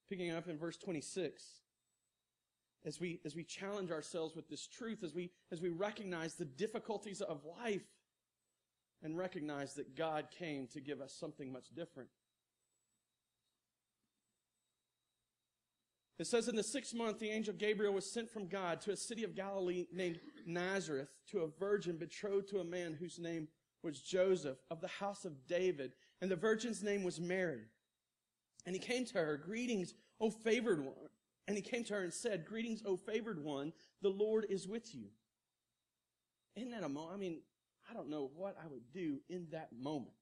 picking 0.09 0.31
up 0.31 0.49
in 0.49 0.57
verse 0.59 0.77
26 0.77 1.43
as 2.85 2.99
we 2.99 3.21
as 3.25 3.37
we 3.37 3.45
challenge 3.45 3.93
ourselves 3.93 4.35
with 4.35 4.49
this 4.49 4.67
truth 4.67 5.05
as 5.05 5.15
we 5.15 5.31
as 5.53 5.61
we 5.61 5.69
recognize 5.69 6.35
the 6.35 6.45
difficulties 6.45 7.21
of 7.21 7.41
life 7.63 7.87
and 9.05 9.17
recognize 9.17 9.75
that 9.75 9.97
God 9.97 10.27
came 10.37 10.67
to 10.69 10.81
give 10.81 11.01
us 11.01 11.13
something 11.13 11.53
much 11.53 11.69
different. 11.75 12.09
It 16.19 16.27
says 16.27 16.47
in 16.49 16.57
the 16.57 16.63
sixth 16.63 16.95
month, 16.95 17.19
the 17.19 17.31
angel 17.31 17.55
Gabriel 17.55 17.95
was 17.95 18.13
sent 18.13 18.31
from 18.31 18.47
God 18.47 18.81
to 18.83 18.93
a 18.93 18.97
city 18.97 19.25
of 19.25 19.35
Galilee 19.35 19.87
named 19.93 20.21
Nazareth 20.47 21.09
to 21.31 21.41
a 21.41 21.49
virgin 21.49 21.97
betrothed 21.97 22.49
to 22.51 22.61
a 22.61 22.65
man 22.65 22.95
whose 22.95 23.19
name 23.19 23.49
was 23.83 24.01
Joseph 24.01 24.59
of 24.71 24.81
the 24.81 24.89
house 24.89 25.25
of 25.25 25.47
David. 25.47 25.93
And 26.21 26.31
the 26.31 26.37
virgin's 26.37 26.83
name 26.83 27.03
was 27.03 27.21
Mary. 27.21 27.63
And 28.67 28.75
he 28.75 28.81
came 28.81 29.05
to 29.07 29.19
her, 29.19 29.37
Greetings, 29.37 29.95
O 30.21 30.31
favored 30.31 30.85
one. 30.85 31.11
And 31.49 31.57
he 31.57 31.63
came 31.63 31.85
to 31.85 31.95
her 31.95 32.03
and 32.03 32.13
said, 32.13 32.47
Greetings, 32.47 32.83
O 32.87 32.97
favored 32.97 33.43
one, 33.43 33.73
the 34.01 34.09
Lord 34.09 34.47
is 34.49 34.69
with 34.69 34.95
you. 34.95 35.07
Isn't 36.55 36.71
that 36.71 36.85
a 36.85 36.89
moment? 36.89 37.15
I 37.15 37.19
mean, 37.19 37.39
I 37.91 37.95
don't 37.95 38.11
know 38.11 38.31
what 38.37 38.57
I 38.63 38.69
would 38.69 38.93
do 38.93 39.21
in 39.29 39.49
that 39.51 39.71
moment. 39.73 40.15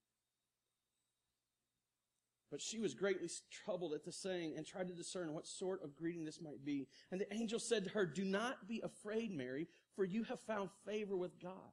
But 2.50 2.60
she 2.60 2.80
was 2.80 2.94
greatly 2.94 3.28
troubled 3.50 3.92
at 3.92 4.04
the 4.04 4.10
saying 4.10 4.54
and 4.56 4.66
tried 4.66 4.88
to 4.88 4.94
discern 4.94 5.32
what 5.34 5.46
sort 5.46 5.84
of 5.84 5.94
greeting 5.94 6.24
this 6.24 6.40
might 6.40 6.64
be. 6.64 6.88
And 7.12 7.20
the 7.20 7.32
angel 7.32 7.60
said 7.60 7.84
to 7.84 7.90
her, 7.90 8.04
Do 8.04 8.24
not 8.24 8.66
be 8.66 8.80
afraid, 8.82 9.32
Mary, 9.32 9.68
for 9.94 10.04
you 10.04 10.24
have 10.24 10.40
found 10.40 10.70
favor 10.84 11.16
with 11.16 11.40
God. 11.40 11.72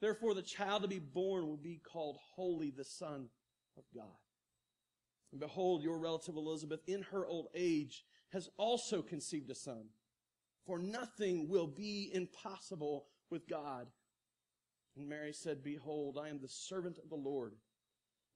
Therefore, 0.00 0.34
the 0.34 0.42
child 0.42 0.82
to 0.82 0.88
be 0.88 0.98
born 0.98 1.46
will 1.46 1.56
be 1.56 1.80
called 1.82 2.18
Holy, 2.34 2.70
the 2.70 2.84
Son 2.84 3.28
of 3.76 3.84
God. 3.94 4.04
And 5.32 5.40
behold, 5.40 5.82
your 5.82 5.98
relative 5.98 6.36
Elizabeth, 6.36 6.80
in 6.86 7.02
her 7.02 7.26
old 7.26 7.48
age, 7.54 8.04
has 8.32 8.50
also 8.56 9.02
conceived 9.02 9.50
a 9.50 9.54
son. 9.54 9.86
For 10.66 10.78
nothing 10.78 11.48
will 11.48 11.66
be 11.66 12.10
impossible 12.12 13.06
with 13.30 13.48
God. 13.48 13.86
And 14.96 15.08
Mary 15.08 15.32
said, 15.32 15.62
Behold, 15.62 16.18
I 16.20 16.28
am 16.28 16.40
the 16.40 16.48
servant 16.48 16.98
of 16.98 17.08
the 17.08 17.16
Lord. 17.16 17.54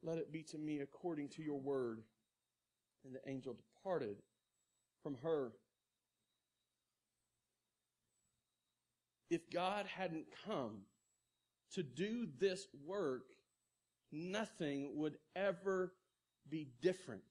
Let 0.03 0.19
it 0.19 0.33
be 0.33 0.43
to 0.45 0.59
me 0.59 0.81
according 0.81 1.29
to 1.31 1.43
your 1.43 1.59
word. 1.59 2.03
And 3.05 3.15
the 3.15 3.29
angel 3.29 3.55
departed 3.55 4.17
from 5.03 5.17
her. 5.23 5.53
if 9.31 9.49
God 9.49 9.87
hadn't 9.87 10.27
come 10.45 10.83
to 11.75 11.83
do 11.83 12.27
this 12.39 12.67
work, 12.87 13.25
nothing 14.13 14.93
would 14.97 15.17
ever 15.37 15.93
be 16.49 16.69
different. 16.81 17.23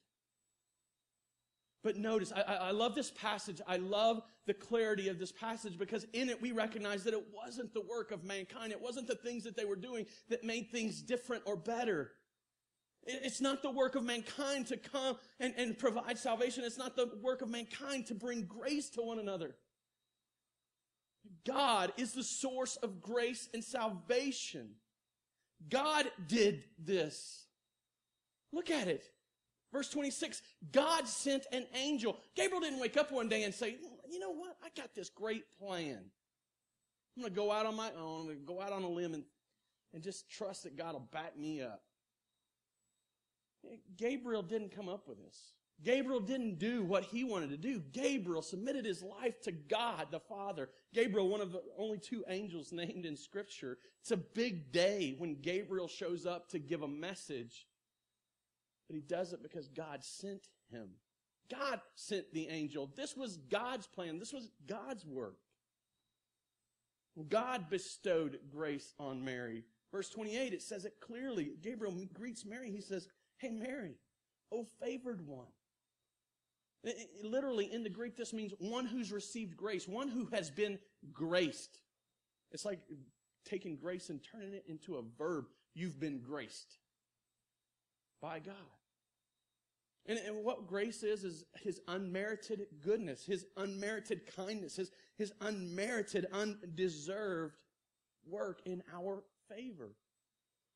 But 1.82 1.96
notice, 1.96 2.34
I, 2.36 2.42
I, 2.42 2.72
love 2.72 2.94
this 2.94 3.10
passage. 3.10 3.62
I 3.66 3.78
love 3.78 4.22
the 4.46 4.54
clarity 4.54 5.08
of 5.08 5.18
this 5.18 5.32
passage 5.32 5.78
because 5.78 6.06
in 6.12 6.28
it 6.28 6.42
we 6.42 6.52
recognize 6.52 7.06
that 7.06 7.14
it 7.14 7.24
wasn't 7.34 7.74
the 7.74 7.82
work 7.82 8.12
of 8.12 8.26
mankind. 8.26 8.74
It 8.74 8.82
wasn't 8.82 9.08
the 9.08 9.16
things 9.16 9.46
that 9.46 9.56
they 9.56 9.64
were 9.64 9.78
doing 9.78 10.06
that 10.28 10.44
made 10.44 10.72
things 10.72 11.02
different 11.02 11.44
or 11.46 11.56
better. 11.56 12.12
It's 13.04 13.40
not 13.40 13.62
the 13.64 13.72
work 13.72 13.96
of 13.96 14.04
mankind 14.04 14.68
to 14.68 14.78
come 14.78 15.18
and, 15.40 15.54
and 15.58 15.78
provide 15.78 16.18
salvation. 16.18 16.66
It's 16.66 16.78
not 16.78 16.98
the 16.98 17.10
work 17.22 17.42
of 17.42 17.50
mankind 17.50 18.08
to 18.08 18.16
bring 18.16 18.44
grace 18.44 18.90
to 18.92 19.02
one 19.02 19.20
another. 19.20 19.56
God 21.46 21.94
is 21.98 22.14
the 22.14 22.24
source 22.24 22.76
of 22.78 23.02
grace 23.02 23.50
and 23.54 23.64
salvation. 23.64 24.72
God 25.70 26.10
did 26.28 26.64
this. 26.78 27.46
Look 28.52 28.70
at 28.70 28.88
it. 28.88 29.04
Verse 29.72 29.90
26, 29.90 30.42
God 30.72 31.08
sent 31.08 31.46
an 31.52 31.66
angel. 31.76 32.18
Gabriel 32.36 32.62
didn't 32.62 32.80
wake 32.80 32.98
up 32.98 33.12
one 33.12 33.30
day 33.30 33.44
and 33.44 33.54
say, 33.54 33.76
you 34.10 34.20
know 34.20 34.32
what? 34.32 34.56
I 34.64 34.70
got 34.76 34.96
this 34.96 35.10
great 35.10 35.44
plan. 35.60 36.00
I'm 37.16 37.24
going 37.24 37.34
to 37.34 37.40
go 37.40 37.52
out 37.52 37.66
on 37.66 37.76
my 37.76 37.92
own. 38.00 38.22
I'm 38.22 38.26
going 38.28 38.40
to 38.40 38.46
go 38.46 38.62
out 38.62 38.72
on 38.72 38.84
a 38.84 38.90
limb 38.90 39.14
and, 39.14 39.24
and 39.94 40.02
just 40.02 40.30
trust 40.30 40.64
that 40.64 40.76
God 40.76 40.94
will 40.94 41.08
back 41.12 41.38
me 41.38 41.62
up. 41.62 41.84
Gabriel 43.98 44.42
didn't 44.42 44.76
come 44.76 44.90
up 44.90 45.08
with 45.08 45.24
this. 45.24 45.38
Gabriel 45.84 46.20
didn't 46.20 46.60
do 46.60 46.84
what 46.84 47.06
he 47.06 47.24
wanted 47.24 47.50
to 47.52 47.58
do. 47.58 47.80
Gabriel 47.92 48.42
submitted 48.42 48.86
his 48.86 49.02
life 49.02 49.42
to 49.44 49.52
God 49.52 50.08
the 50.12 50.20
Father. 50.20 50.70
Gabriel, 50.94 51.30
one 51.30 51.42
of 51.42 51.52
the 51.52 51.62
only 51.78 51.98
two 51.98 52.26
angels 52.28 52.72
named 52.74 53.06
in 53.06 53.16
Scripture. 53.16 53.78
It's 54.02 54.12
a 54.12 54.18
big 54.18 54.72
day 54.72 55.16
when 55.18 55.42
Gabriel 55.42 55.88
shows 55.88 56.26
up 56.26 56.50
to 56.50 56.60
give 56.60 56.82
a 56.82 56.88
message. 56.88 57.68
But 58.88 58.96
he 58.96 59.02
does 59.02 59.34
it 59.34 59.42
because 59.42 59.68
God 59.70 60.04
sent 60.04 60.48
him. 60.72 60.90
God 61.50 61.82
sent 61.96 62.34
the 62.34 62.48
angel. 62.48 62.92
This 62.96 63.16
was 63.16 63.38
God's 63.38 63.88
plan. 63.88 64.20
This 64.20 64.34
was 64.34 64.52
God's 64.68 65.06
work. 65.06 65.38
God 67.28 67.70
bestowed 67.70 68.40
grace 68.52 68.94
on 69.00 69.24
Mary. 69.24 69.64
Verse 69.92 70.10
28, 70.10 70.54
it 70.54 70.62
says 70.62 70.86
it 70.86 70.96
clearly. 71.02 71.52
Gabriel 71.62 71.96
greets 72.14 72.46
Mary. 72.46 72.70
He 72.70 72.82
says, 72.82 73.08
Hey, 73.38 73.50
Mary, 73.50 73.96
O 74.52 74.66
favored 74.80 75.26
one. 75.26 75.48
Literally, 77.24 77.72
in 77.72 77.84
the 77.84 77.90
Greek, 77.90 78.16
this 78.16 78.32
means 78.32 78.54
one 78.60 78.86
who's 78.86 79.12
received 79.12 79.58
grace, 79.58 79.88
one 79.88 80.08
who 80.08 80.26
has 80.32 80.50
been 80.50 80.80
graced. 81.12 81.82
It's 82.52 82.66
like 82.66 82.80
taking 83.46 83.76
grace 83.76 84.10
and 84.10 84.22
turning 84.24 84.54
it 84.54 84.64
into 84.68 84.96
a 84.96 85.02
verb. 85.18 85.46
You've 85.74 86.00
been 86.00 86.20
graced 86.22 86.78
by 88.22 88.40
God. 88.40 88.56
And, 90.06 90.18
and, 90.20 90.44
what 90.44 90.68
grace 90.68 91.04
is, 91.04 91.24
is 91.24 91.46
his 91.62 91.82
unmerited 91.88 92.66
goodness, 92.84 93.26
his 93.26 93.46
unmerited 93.58 94.22
kindness, 94.36 94.78
his, 94.78 94.92
his 95.18 95.34
unmerited, 95.42 96.26
undeserved 96.32 97.58
work 98.28 98.62
in 98.66 98.82
our 98.94 99.24
favor. 99.50 99.96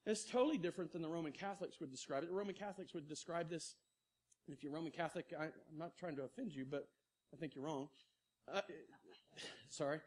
it's 0.06 0.26
totally 0.26 0.58
different 0.58 0.92
than 0.92 1.02
the 1.02 1.10
Roman 1.10 1.32
Catholics 1.32 1.80
would 1.80 1.92
describe 1.92 2.24
it. 2.24 2.30
The 2.30 2.36
Roman 2.36 2.56
Catholics 2.56 2.94
would 2.94 3.08
describe 3.08 3.50
this 3.50 3.76
if 4.48 4.64
you're 4.64 4.74
Roman 4.74 4.92
Catholic, 4.92 5.34
I, 5.40 5.46
am 5.46 5.52
not 5.78 5.96
trying 5.98 6.16
to 6.18 6.24
offend 6.24 6.54
you, 6.54 6.66
but 6.70 6.88
I 7.34 7.38
think 7.38 7.56
you're 7.56 7.64
wrong. 7.64 7.88
Uh, 8.52 8.62
sorry. 9.70 10.00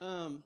Um, 0.00 0.42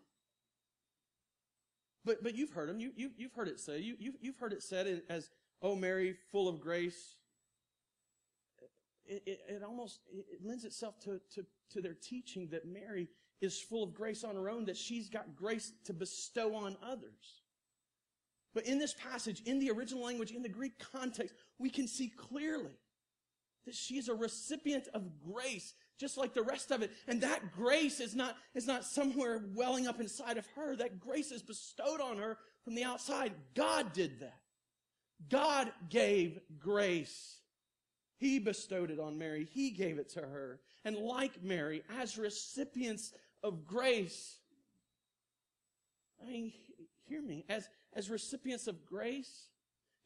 but 2.04 2.22
but 2.22 2.34
you've 2.34 2.50
heard 2.50 2.68
them. 2.68 2.80
You, 2.80 2.92
you 2.96 3.10
you've 3.16 3.32
heard 3.32 3.48
it 3.48 3.60
said. 3.60 3.80
You, 3.80 3.96
you 3.98 4.14
you've 4.20 4.38
heard 4.38 4.52
it 4.52 4.62
said 4.62 5.02
as, 5.08 5.30
"Oh 5.60 5.76
Mary, 5.76 6.16
full 6.30 6.48
of 6.48 6.60
grace." 6.60 7.16
It, 9.04 9.22
it, 9.26 9.40
it 9.48 9.62
almost 9.62 10.00
it 10.12 10.44
lends 10.44 10.64
itself 10.64 10.98
to, 11.00 11.20
to 11.34 11.44
to 11.72 11.80
their 11.80 11.94
teaching 11.94 12.48
that 12.50 12.66
Mary 12.66 13.08
is 13.40 13.60
full 13.60 13.82
of 13.82 13.92
grace 13.92 14.22
on 14.24 14.36
her 14.36 14.48
own, 14.48 14.64
that 14.66 14.76
she's 14.76 15.08
got 15.08 15.34
grace 15.34 15.72
to 15.84 15.92
bestow 15.92 16.54
on 16.54 16.76
others. 16.82 17.42
But 18.54 18.66
in 18.66 18.78
this 18.78 18.94
passage, 18.94 19.42
in 19.44 19.58
the 19.58 19.70
original 19.70 20.04
language, 20.04 20.30
in 20.30 20.42
the 20.42 20.48
Greek 20.48 20.78
context, 20.92 21.34
we 21.58 21.70
can 21.70 21.88
see 21.88 22.08
clearly 22.08 22.70
that 23.66 23.74
she's 23.74 24.08
a 24.08 24.14
recipient 24.14 24.88
of 24.94 25.02
grace, 25.20 25.74
just 25.98 26.16
like 26.16 26.34
the 26.34 26.42
rest 26.42 26.70
of 26.70 26.82
it. 26.82 26.90
And 27.06 27.20
that 27.20 27.52
grace 27.52 28.00
is 28.00 28.14
not, 28.14 28.36
is 28.54 28.66
not 28.66 28.84
somewhere 28.84 29.42
welling 29.54 29.86
up 29.86 30.00
inside 30.00 30.38
of 30.38 30.46
her. 30.56 30.76
That 30.76 30.98
grace 30.98 31.30
is 31.30 31.42
bestowed 31.42 32.00
on 32.00 32.18
her 32.18 32.38
from 32.64 32.74
the 32.74 32.84
outside. 32.84 33.32
God 33.54 33.92
did 33.92 34.20
that. 34.20 34.38
God 35.28 35.72
gave 35.88 36.40
grace. 36.58 37.38
He 38.18 38.38
bestowed 38.38 38.90
it 38.90 39.00
on 39.00 39.18
Mary. 39.18 39.48
He 39.50 39.70
gave 39.70 39.98
it 39.98 40.10
to 40.10 40.20
her. 40.20 40.60
And 40.84 40.96
like 40.96 41.42
Mary, 41.42 41.82
as 41.98 42.18
recipients 42.18 43.12
of 43.42 43.64
grace, 43.64 44.36
I 46.20 46.28
mean, 46.28 46.52
hear 47.04 47.22
me, 47.22 47.44
as, 47.48 47.68
as 47.94 48.10
recipients 48.10 48.66
of 48.66 48.84
grace, 48.86 49.48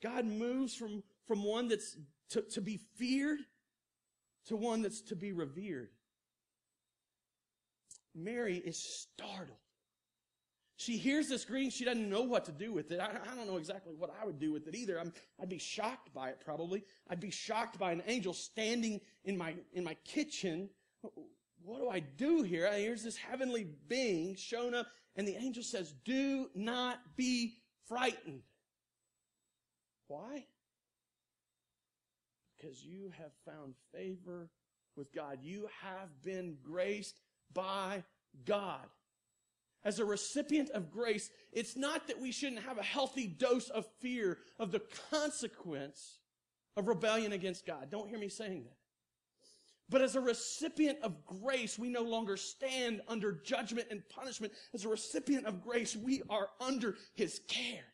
God 0.02 0.24
moves 0.24 0.74
from, 0.74 1.02
from 1.26 1.44
one 1.44 1.68
that's 1.68 1.96
to, 2.30 2.42
to 2.42 2.60
be 2.60 2.80
feared 2.96 3.40
to 4.46 4.56
one 4.56 4.82
that's 4.82 5.00
to 5.02 5.16
be 5.16 5.32
revered. 5.32 5.90
Mary 8.14 8.56
is 8.56 8.78
startled. 8.78 9.58
She 10.78 10.98
hears 10.98 11.28
this 11.28 11.44
greeting. 11.44 11.70
She 11.70 11.84
doesn't 11.84 12.08
know 12.08 12.22
what 12.22 12.44
to 12.46 12.52
do 12.52 12.72
with 12.72 12.90
it. 12.90 13.00
I, 13.00 13.08
I 13.08 13.34
don't 13.34 13.46
know 13.46 13.56
exactly 13.56 13.94
what 13.94 14.14
I 14.20 14.26
would 14.26 14.38
do 14.38 14.52
with 14.52 14.68
it 14.68 14.74
either. 14.74 15.00
i 15.00 15.04
would 15.38 15.48
be 15.48 15.58
shocked 15.58 16.12
by 16.12 16.28
it 16.28 16.40
probably. 16.44 16.84
I'd 17.08 17.20
be 17.20 17.30
shocked 17.30 17.78
by 17.78 17.92
an 17.92 18.02
angel 18.06 18.34
standing 18.34 19.00
in 19.24 19.38
my, 19.38 19.54
in 19.72 19.84
my 19.84 19.94
kitchen. 20.04 20.68
What 21.64 21.80
do 21.80 21.88
I 21.88 22.00
do 22.00 22.42
here? 22.42 22.70
Here's 22.72 23.02
this 23.02 23.16
heavenly 23.16 23.66
being 23.88 24.36
shown 24.36 24.74
up 24.74 24.86
and 25.16 25.26
the 25.26 25.36
angel 25.36 25.62
says, 25.62 25.94
do 26.04 26.50
not 26.54 26.98
be 27.16 27.54
frightened. 27.88 28.42
Why? 30.08 30.44
Because 32.56 32.84
you 32.84 33.12
have 33.18 33.32
found 33.44 33.74
favor 33.92 34.48
with 34.96 35.12
God. 35.12 35.38
You 35.42 35.68
have 35.82 36.22
been 36.22 36.56
graced 36.62 37.20
by 37.52 38.02
God. 38.44 38.86
As 39.84 39.98
a 39.98 40.04
recipient 40.04 40.70
of 40.70 40.90
grace, 40.90 41.30
it's 41.52 41.76
not 41.76 42.08
that 42.08 42.20
we 42.20 42.32
shouldn't 42.32 42.62
have 42.62 42.78
a 42.78 42.82
healthy 42.82 43.26
dose 43.26 43.68
of 43.68 43.86
fear 44.00 44.38
of 44.58 44.72
the 44.72 44.82
consequence 45.10 46.18
of 46.76 46.88
rebellion 46.88 47.32
against 47.32 47.66
God. 47.66 47.88
Don't 47.90 48.08
hear 48.08 48.18
me 48.18 48.28
saying 48.28 48.64
that. 48.64 48.76
But 49.88 50.02
as 50.02 50.16
a 50.16 50.20
recipient 50.20 50.98
of 51.02 51.24
grace, 51.24 51.78
we 51.78 51.88
no 51.88 52.02
longer 52.02 52.36
stand 52.36 53.00
under 53.06 53.32
judgment 53.32 53.86
and 53.90 54.02
punishment. 54.08 54.52
As 54.74 54.84
a 54.84 54.88
recipient 54.88 55.46
of 55.46 55.62
grace, 55.62 55.94
we 55.94 56.22
are 56.28 56.48
under 56.60 56.96
His 57.14 57.40
care. 57.46 57.84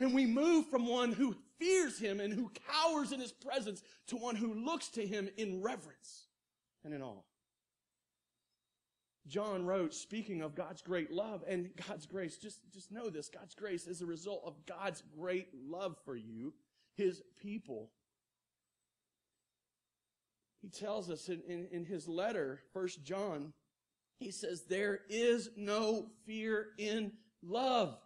And 0.00 0.12
we 0.12 0.26
move 0.26 0.66
from 0.66 0.88
one 0.88 1.12
who 1.12 1.36
fears 1.58 1.98
Him 1.98 2.20
and 2.20 2.32
who 2.32 2.50
cowers 2.68 3.12
in 3.12 3.20
His 3.20 3.32
presence 3.32 3.82
to 4.08 4.16
one 4.16 4.36
who 4.36 4.54
looks 4.54 4.88
to 4.90 5.06
Him 5.06 5.28
in 5.36 5.62
reverence 5.62 6.26
and 6.84 6.94
in 6.94 7.02
awe. 7.02 7.22
John 9.26 9.66
wrote, 9.66 9.92
speaking 9.92 10.40
of 10.42 10.54
God's 10.54 10.82
great 10.82 11.10
love 11.10 11.42
and 11.48 11.70
God's 11.88 12.06
grace, 12.06 12.36
just, 12.36 12.60
just 12.72 12.92
know 12.92 13.10
this 13.10 13.28
God's 13.28 13.54
grace 13.54 13.86
is 13.86 14.00
a 14.00 14.06
result 14.06 14.42
of 14.46 14.64
God's 14.66 15.02
great 15.18 15.48
love 15.68 15.96
for 16.04 16.14
you, 16.14 16.54
His 16.94 17.22
people. 17.40 17.90
He 20.62 20.68
tells 20.68 21.10
us 21.10 21.28
in, 21.28 21.42
in, 21.46 21.68
in 21.70 21.84
his 21.84 22.08
letter, 22.08 22.60
First 22.72 23.04
John, 23.04 23.52
he 24.18 24.32
says, 24.32 24.64
There 24.64 25.00
is 25.08 25.50
no 25.56 26.06
fear 26.26 26.68
in 26.76 27.12
love, 27.40 27.96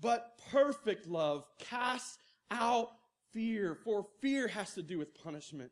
but 0.00 0.38
perfect 0.50 1.06
love 1.06 1.44
casts 1.58 2.18
out 2.50 2.90
fear, 3.32 3.74
for 3.74 4.06
fear 4.20 4.48
has 4.48 4.74
to 4.74 4.82
do 4.82 4.98
with 4.98 5.14
punishment. 5.22 5.70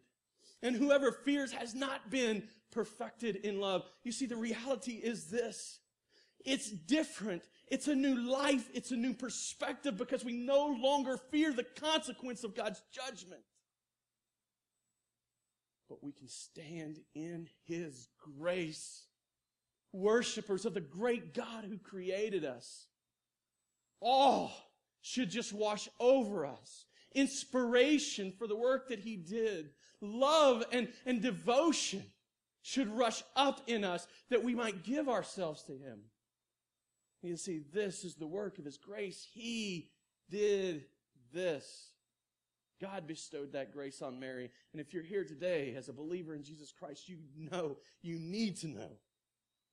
And 0.62 0.74
whoever 0.74 1.12
fears 1.12 1.52
has 1.52 1.74
not 1.74 2.10
been 2.10 2.44
perfected 2.70 3.36
in 3.36 3.60
love. 3.60 3.84
You 4.02 4.12
see, 4.12 4.26
the 4.26 4.36
reality 4.36 4.92
is 4.92 5.26
this. 5.26 5.78
It's 6.44 6.70
different. 6.70 7.42
It's 7.68 7.88
a 7.88 7.94
new 7.94 8.16
life. 8.16 8.68
It's 8.74 8.90
a 8.90 8.96
new 8.96 9.14
perspective 9.14 9.96
because 9.96 10.24
we 10.24 10.32
no 10.32 10.66
longer 10.66 11.18
fear 11.30 11.52
the 11.52 11.64
consequence 11.64 12.44
of 12.44 12.54
God's 12.54 12.82
judgment. 12.92 13.42
But 15.88 16.02
we 16.02 16.12
can 16.12 16.28
stand 16.28 17.00
in 17.14 17.48
His 17.66 18.08
grace. 18.38 19.06
Worshippers 19.92 20.64
of 20.64 20.74
the 20.74 20.80
great 20.80 21.34
God 21.34 21.64
who 21.64 21.78
created 21.78 22.44
us. 22.44 22.86
All 24.00 24.52
should 25.00 25.30
just 25.30 25.52
wash 25.52 25.88
over 26.00 26.46
us. 26.46 26.86
Inspiration 27.14 28.32
for 28.36 28.46
the 28.46 28.56
work 28.56 28.88
that 28.88 29.00
He 29.00 29.16
did. 29.16 29.70
Love 30.00 30.64
and, 30.72 30.88
and 31.06 31.22
devotion 31.22 32.04
should 32.62 32.88
rush 32.88 33.22
up 33.36 33.60
in 33.66 33.84
us 33.84 34.06
that 34.30 34.42
we 34.42 34.54
might 34.54 34.82
give 34.82 35.08
ourselves 35.08 35.62
to 35.64 35.72
Him. 35.72 36.00
You 37.22 37.36
see, 37.36 37.62
this 37.72 38.04
is 38.04 38.14
the 38.14 38.26
work 38.26 38.58
of 38.58 38.64
His 38.64 38.78
grace. 38.78 39.26
He 39.32 39.90
did 40.30 40.84
this. 41.32 41.90
God 42.80 43.06
bestowed 43.06 43.52
that 43.52 43.72
grace 43.72 44.02
on 44.02 44.18
Mary. 44.18 44.50
And 44.72 44.80
if 44.80 44.92
you're 44.92 45.02
here 45.02 45.24
today 45.24 45.74
as 45.76 45.88
a 45.88 45.92
believer 45.92 46.34
in 46.34 46.42
Jesus 46.42 46.72
Christ, 46.72 47.08
you 47.08 47.18
know, 47.36 47.76
you 48.02 48.18
need 48.18 48.56
to 48.58 48.68
know 48.68 48.90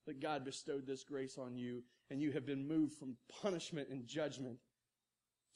that 0.06 0.20
God 0.20 0.44
bestowed 0.44 0.86
this 0.86 1.04
grace 1.04 1.38
on 1.38 1.56
you 1.56 1.82
and 2.12 2.20
you 2.20 2.30
have 2.32 2.44
been 2.44 2.68
moved 2.68 2.92
from 2.98 3.16
punishment 3.40 3.88
and 3.88 4.06
judgment 4.06 4.58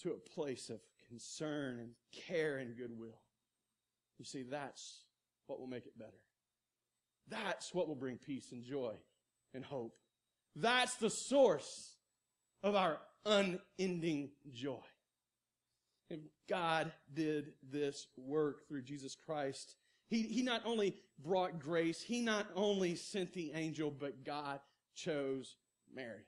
to 0.01 0.13
a 0.13 0.31
place 0.35 0.71
of 0.71 0.81
concern 1.07 1.79
and 1.79 1.91
care 2.27 2.57
and 2.57 2.79
goodwill. 2.79 3.21
You 4.19 4.25
see, 4.25 4.43
that's 4.43 5.03
what 5.47 5.61
will 5.61 5.67
make 5.67 5.85
it 5.85 5.99
better. 5.99 6.23
That's 7.29 7.75
what 7.75 7.89
will 7.89 7.95
bring 7.95 8.17
peace 8.17 8.53
and 8.53 8.65
joy 8.65 8.95
and 9.53 9.63
hope. 9.63 9.97
That's 10.55 10.95
the 10.95 11.11
source 11.11 11.97
of 12.63 12.75
our 12.75 13.01
unending 13.27 14.31
joy. 14.51 14.81
And 16.09 16.23
God 16.49 16.91
did 17.13 17.53
this 17.71 18.07
work 18.17 18.67
through 18.67 18.83
Jesus 18.83 19.15
Christ. 19.15 19.75
He, 20.09 20.23
he 20.23 20.43
not 20.43 20.63
only 20.65 20.97
brought 21.23 21.59
grace, 21.59 22.01
He 22.01 22.23
not 22.23 22.47
only 22.55 22.95
sent 22.95 23.35
the 23.35 23.53
angel, 23.53 23.91
but 23.91 24.25
God 24.25 24.61
chose 24.95 25.57
Mary. 25.95 26.25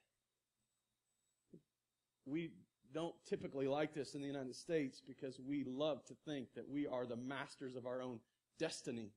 We 2.29 2.51
don't 2.93 3.15
typically 3.27 3.69
like 3.69 3.95
this 3.95 4.15
in 4.15 4.21
the 4.21 4.27
United 4.27 4.57
States 4.57 5.01
because 5.07 5.39
we 5.41 5.65
love 5.65 6.05
to 6.07 6.15
think 6.25 6.49
that 6.55 6.69
we 6.69 6.87
are 6.87 7.07
the 7.07 7.17
masters 7.17 7.77
of 7.77 7.87
our 7.87 8.03
own 8.03 8.21
destiny. 8.59 9.13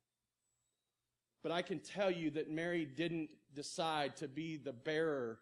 But 1.43 1.51
I 1.51 1.61
can 1.61 1.79
tell 1.79 2.11
you 2.11 2.29
that 2.31 2.51
Mary 2.51 2.85
didn't 2.85 3.29
decide 3.55 4.15
to 4.17 4.27
be 4.27 4.57
the 4.57 4.73
bearer 4.73 5.39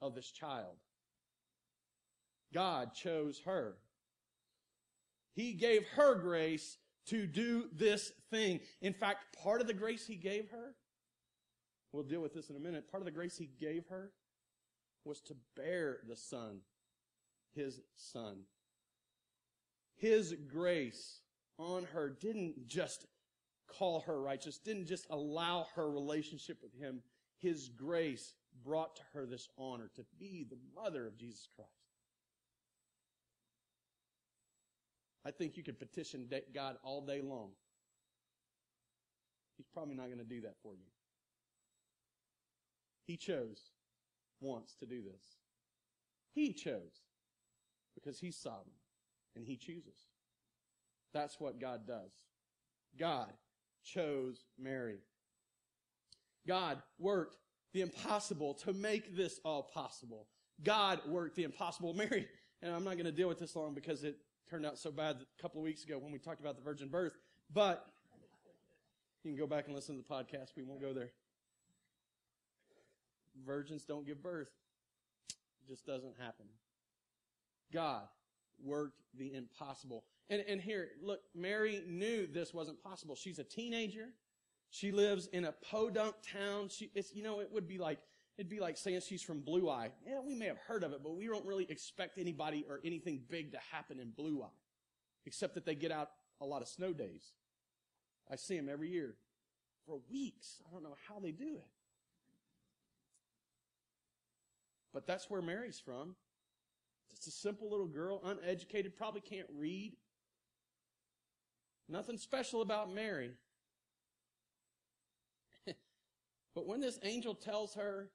of 0.00 0.14
this 0.14 0.30
child. 0.30 0.76
God 2.52 2.94
chose 2.94 3.40
her. 3.44 3.74
He 5.34 5.54
gave 5.54 5.84
her 5.96 6.14
grace 6.14 6.78
to 7.06 7.26
do 7.26 7.68
this 7.72 8.12
thing. 8.30 8.60
In 8.80 8.92
fact, 8.92 9.36
part 9.42 9.60
of 9.60 9.66
the 9.66 9.74
grace 9.74 10.06
he 10.06 10.14
gave 10.14 10.48
her, 10.50 10.74
we'll 11.92 12.04
deal 12.04 12.20
with 12.20 12.32
this 12.32 12.50
in 12.50 12.56
a 12.56 12.60
minute, 12.60 12.90
part 12.90 13.00
of 13.00 13.04
the 13.04 13.10
grace 13.10 13.36
he 13.36 13.50
gave 13.58 13.86
her 13.88 14.12
was 15.04 15.20
to 15.22 15.34
bear 15.56 15.98
the 16.08 16.16
son, 16.16 16.60
his 17.54 17.80
son. 17.96 18.38
His 19.96 20.34
grace 20.48 21.20
on 21.58 21.84
her 21.94 22.10
didn't 22.10 22.66
just 22.66 23.06
call 23.68 24.00
her 24.00 24.20
righteous, 24.20 24.58
didn't 24.58 24.86
just 24.86 25.06
allow 25.10 25.66
her 25.74 25.90
relationship 25.90 26.58
with 26.62 26.74
him. 26.74 27.00
His 27.40 27.68
grace 27.68 28.34
brought 28.64 28.96
to 28.96 29.02
her 29.12 29.26
this 29.26 29.48
honor 29.58 29.90
to 29.96 30.04
be 30.18 30.46
the 30.48 30.58
mother 30.74 31.06
of 31.06 31.16
Jesus 31.16 31.48
Christ. 31.54 31.70
I 35.26 35.30
think 35.30 35.56
you 35.56 35.62
could 35.62 35.78
petition 35.78 36.28
God 36.54 36.76
all 36.82 37.00
day 37.00 37.22
long. 37.22 37.50
He's 39.56 39.66
probably 39.72 39.94
not 39.94 40.06
going 40.06 40.18
to 40.18 40.24
do 40.24 40.42
that 40.42 40.56
for 40.62 40.74
you. 40.74 40.90
He 43.06 43.16
chose 43.16 43.70
once 44.40 44.74
to 44.80 44.86
do 44.86 45.02
this. 45.02 45.38
He 46.34 46.52
chose 46.52 47.03
because 47.94 48.18
he's 48.18 48.36
sovereign 48.36 48.76
and 49.36 49.44
he 49.44 49.56
chooses. 49.56 50.08
That's 51.12 51.38
what 51.38 51.60
God 51.60 51.86
does. 51.86 52.10
God 52.98 53.32
chose 53.84 54.44
Mary. 54.58 54.98
God 56.46 56.82
worked 56.98 57.36
the 57.72 57.80
impossible 57.80 58.54
to 58.54 58.72
make 58.72 59.16
this 59.16 59.40
all 59.44 59.62
possible. 59.62 60.26
God 60.62 61.00
worked 61.08 61.36
the 61.36 61.44
impossible. 61.44 61.94
Mary, 61.94 62.28
and 62.62 62.72
I'm 62.72 62.84
not 62.84 62.94
going 62.94 63.06
to 63.06 63.12
deal 63.12 63.28
with 63.28 63.38
this 63.38 63.56
long 63.56 63.74
because 63.74 64.04
it 64.04 64.16
turned 64.48 64.66
out 64.66 64.78
so 64.78 64.90
bad 64.90 65.16
a 65.16 65.42
couple 65.42 65.60
of 65.60 65.64
weeks 65.64 65.84
ago 65.84 65.98
when 65.98 66.12
we 66.12 66.18
talked 66.18 66.40
about 66.40 66.56
the 66.56 66.62
virgin 66.62 66.88
birth, 66.88 67.16
but 67.52 67.86
you 69.22 69.30
can 69.30 69.38
go 69.38 69.46
back 69.46 69.66
and 69.66 69.74
listen 69.74 69.96
to 69.96 70.02
the 70.06 70.14
podcast. 70.14 70.50
We 70.56 70.62
won't 70.62 70.80
go 70.80 70.92
there. 70.92 71.10
Virgins 73.46 73.84
don't 73.84 74.06
give 74.06 74.22
birth. 74.22 74.50
It 75.30 75.70
just 75.70 75.86
doesn't 75.86 76.14
happen. 76.18 76.46
God 77.72 78.02
worked 78.62 79.00
the 79.16 79.34
impossible. 79.34 80.04
And, 80.30 80.42
and 80.48 80.60
here, 80.60 80.90
look, 81.02 81.20
Mary 81.34 81.82
knew 81.86 82.26
this 82.26 82.54
wasn't 82.54 82.82
possible. 82.82 83.14
She's 83.14 83.38
a 83.38 83.44
teenager. 83.44 84.08
She 84.70 84.90
lives 84.90 85.26
in 85.28 85.44
a 85.44 85.52
podunk 85.52 86.16
town. 86.32 86.68
She, 86.68 86.90
it's, 86.94 87.14
you 87.14 87.22
know, 87.22 87.40
it 87.40 87.50
would 87.52 87.68
be 87.68 87.78
like, 87.78 87.98
it'd 88.38 88.50
be 88.50 88.60
like 88.60 88.76
saying 88.76 89.00
she's 89.06 89.22
from 89.22 89.40
Blue 89.40 89.68
Eye. 89.68 89.90
Yeah, 90.06 90.20
we 90.24 90.34
may 90.34 90.46
have 90.46 90.58
heard 90.58 90.82
of 90.82 90.92
it, 90.92 91.00
but 91.02 91.14
we 91.14 91.26
don't 91.26 91.44
really 91.46 91.66
expect 91.70 92.18
anybody 92.18 92.64
or 92.68 92.80
anything 92.84 93.20
big 93.28 93.52
to 93.52 93.58
happen 93.70 94.00
in 94.00 94.10
Blue 94.10 94.42
Eye. 94.42 94.56
Except 95.26 95.54
that 95.54 95.64
they 95.64 95.74
get 95.74 95.92
out 95.92 96.10
a 96.40 96.44
lot 96.44 96.62
of 96.62 96.68
snow 96.68 96.92
days. 96.92 97.32
I 98.30 98.36
see 98.36 98.56
them 98.56 98.68
every 98.68 98.90
year 98.90 99.14
for 99.86 100.00
weeks. 100.10 100.62
I 100.66 100.72
don't 100.72 100.82
know 100.82 100.96
how 101.08 101.20
they 101.20 101.30
do 101.30 101.56
it. 101.56 101.66
But 104.92 105.06
that's 105.06 105.28
where 105.28 105.42
Mary's 105.42 105.80
from. 105.80 106.14
Just 107.14 107.28
a 107.28 107.30
simple 107.30 107.70
little 107.70 107.86
girl, 107.86 108.20
uneducated, 108.24 108.96
probably 108.96 109.20
can't 109.20 109.46
read. 109.56 109.92
Nothing 111.88 112.18
special 112.18 112.60
about 112.60 112.92
Mary. 112.92 113.30
but 116.54 116.66
when 116.66 116.80
this 116.80 116.98
angel 117.04 117.34
tells 117.34 117.74
her, 117.74 118.10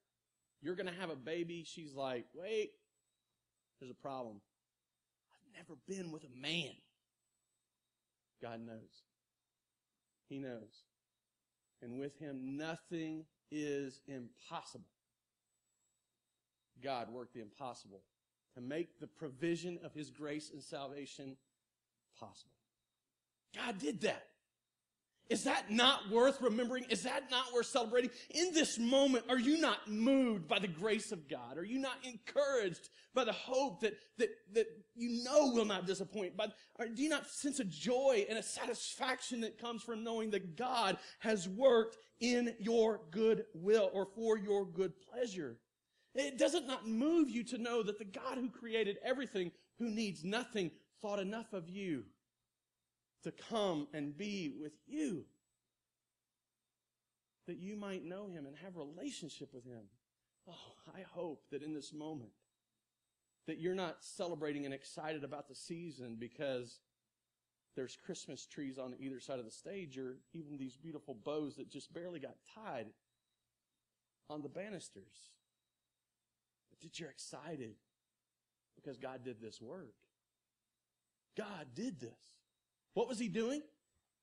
you're 0.62 0.75
going 0.75 0.93
to 0.93 0.99
have 0.99 1.09
a 1.09 1.15
baby, 1.15 1.63
she's 1.65 1.93
like, 1.93 2.25
wait, 2.33 2.71
there's 3.79 3.91
a 3.91 3.95
problem. 3.95 4.41
I've 5.31 5.55
never 5.55 5.79
been 5.88 6.12
with 6.12 6.25
a 6.25 6.41
man. 6.41 6.73
God 8.41 8.59
knows. 8.65 9.03
He 10.27 10.39
knows. 10.39 10.83
And 11.81 11.97
with 11.97 12.17
him, 12.19 12.57
nothing 12.57 13.23
is 13.49 14.01
impossible. 14.07 14.83
God 16.83 17.09
worked 17.12 17.33
the 17.33 17.41
impossible 17.41 18.01
to 18.60 18.67
make 18.67 19.00
the 19.00 19.08
provision 19.08 19.80
of 19.84 19.93
his 19.93 20.10
grace 20.10 20.52
and 20.52 20.62
salvation 20.62 21.38
possible. 22.19 22.52
God 23.56 23.80
did 23.80 24.02
that. 24.02 24.26
Is 25.30 25.43
that 25.43 25.69
not 25.69 26.10
worth 26.10 26.41
remembering? 26.41 26.86
Is 26.89 27.04
that 27.04 27.30
not 27.30 27.54
worth 27.54 27.67
celebrating? 27.67 28.10
In 28.32 28.52
this 28.52 28.80
moment, 28.80 29.26
are 29.30 29.38
you 29.38 29.62
not 29.62 29.88
moved 29.88 30.48
by 30.48 30.58
the 30.58 30.67
grace 30.67 31.12
of 31.12 31.30
God? 31.30 31.56
Are 31.58 31.63
you 31.63 31.78
not 31.78 31.98
encouraged 32.04 32.89
by 33.13 33.26
the 33.26 33.32
hope 33.32 33.82
that, 33.82 33.93
that, 34.17 34.30
that 34.54 34.65
you 34.95 35.24
know 35.24 35.52
will 35.54 35.65
not 35.65 35.86
disappoint? 35.86 36.36
But 36.36 36.54
do 36.95 37.04
you 37.04 37.10
not 37.10 37.30
sense 37.30 37.60
a 37.60 37.63
joy 37.63 38.26
and 38.28 38.39
a 38.39 38.43
satisfaction 38.43 39.41
that 39.41 39.60
comes 39.60 39.84
from 39.84 40.04
knowing 40.04 40.32
that 40.32 40.58
God 40.58 40.98
has 41.19 41.48
worked 41.48 41.98
in 42.19 42.56
your 42.60 43.02
good 43.12 43.45
will 43.54 43.91
or 43.93 44.08
for 44.15 44.36
your 44.36 44.65
good 44.65 44.93
pleasure? 45.00 45.58
It 46.15 46.38
doesn't 46.38 46.67
not 46.67 46.88
move 46.88 47.30
you 47.30 47.43
to 47.45 47.58
know 47.58 47.84
that 47.84 48.00
the 48.00 48.06
God 48.06 48.38
who 48.38 48.50
created 48.50 48.98
everything, 49.04 49.52
who 49.78 49.89
needs 49.89 50.24
nothing, 50.24 50.72
thought 51.02 51.19
enough 51.19 51.54
of 51.54 51.69
you 51.69 52.06
to 53.24 53.32
come 53.32 53.88
and 53.93 54.17
be 54.17 54.52
with 54.60 54.74
you. 54.88 55.26
That 57.48 57.58
you 57.58 57.76
might 57.76 58.06
know 58.06 58.28
him 58.28 58.45
and 58.45 58.56
have 58.58 58.76
relationship 58.76 59.54
with 59.54 59.65
him. 59.65 59.84
Oh, 60.48 60.93
I 60.95 61.02
hope 61.02 61.43
that 61.52 61.63
in 61.63 61.74
this 61.74 61.93
moment 61.93 62.32
that 63.48 63.60
you're 63.60 63.76
not 63.76 63.98
celebrating 64.02 64.65
and 64.65 64.74
excited 64.74 65.24
about 65.24 65.48
the 65.48 65.56
season 65.56 66.17
because 66.19 66.80
there's 67.76 67.95
Christmas 67.95 68.45
trees 68.45 68.78
on 68.78 68.95
either 69.00 69.19
side 69.19 69.39
of 69.39 69.45
the 69.45 69.52
stage 69.52 69.98
or 69.98 70.17
even 70.34 70.58
these 70.58 70.78
beautiful 70.78 71.15
bows 71.15 71.56
that 71.56 71.69
just 71.69 71.93
barely 71.93 72.19
got 72.19 72.36
tied 72.54 72.88
on 74.30 74.41
the 74.41 74.50
banisters. 74.50 75.32
That 76.82 77.00
you're 77.00 77.10
excited 77.10 77.76
because 78.76 78.98
God 78.98 79.24
did 79.24 79.42
this 79.42 79.62
work. 79.62 79.94
God 81.38 81.68
did 81.76 82.00
this. 82.00 82.12
What 82.94 83.08
was 83.08 83.20
he 83.20 83.28
doing? 83.28 83.62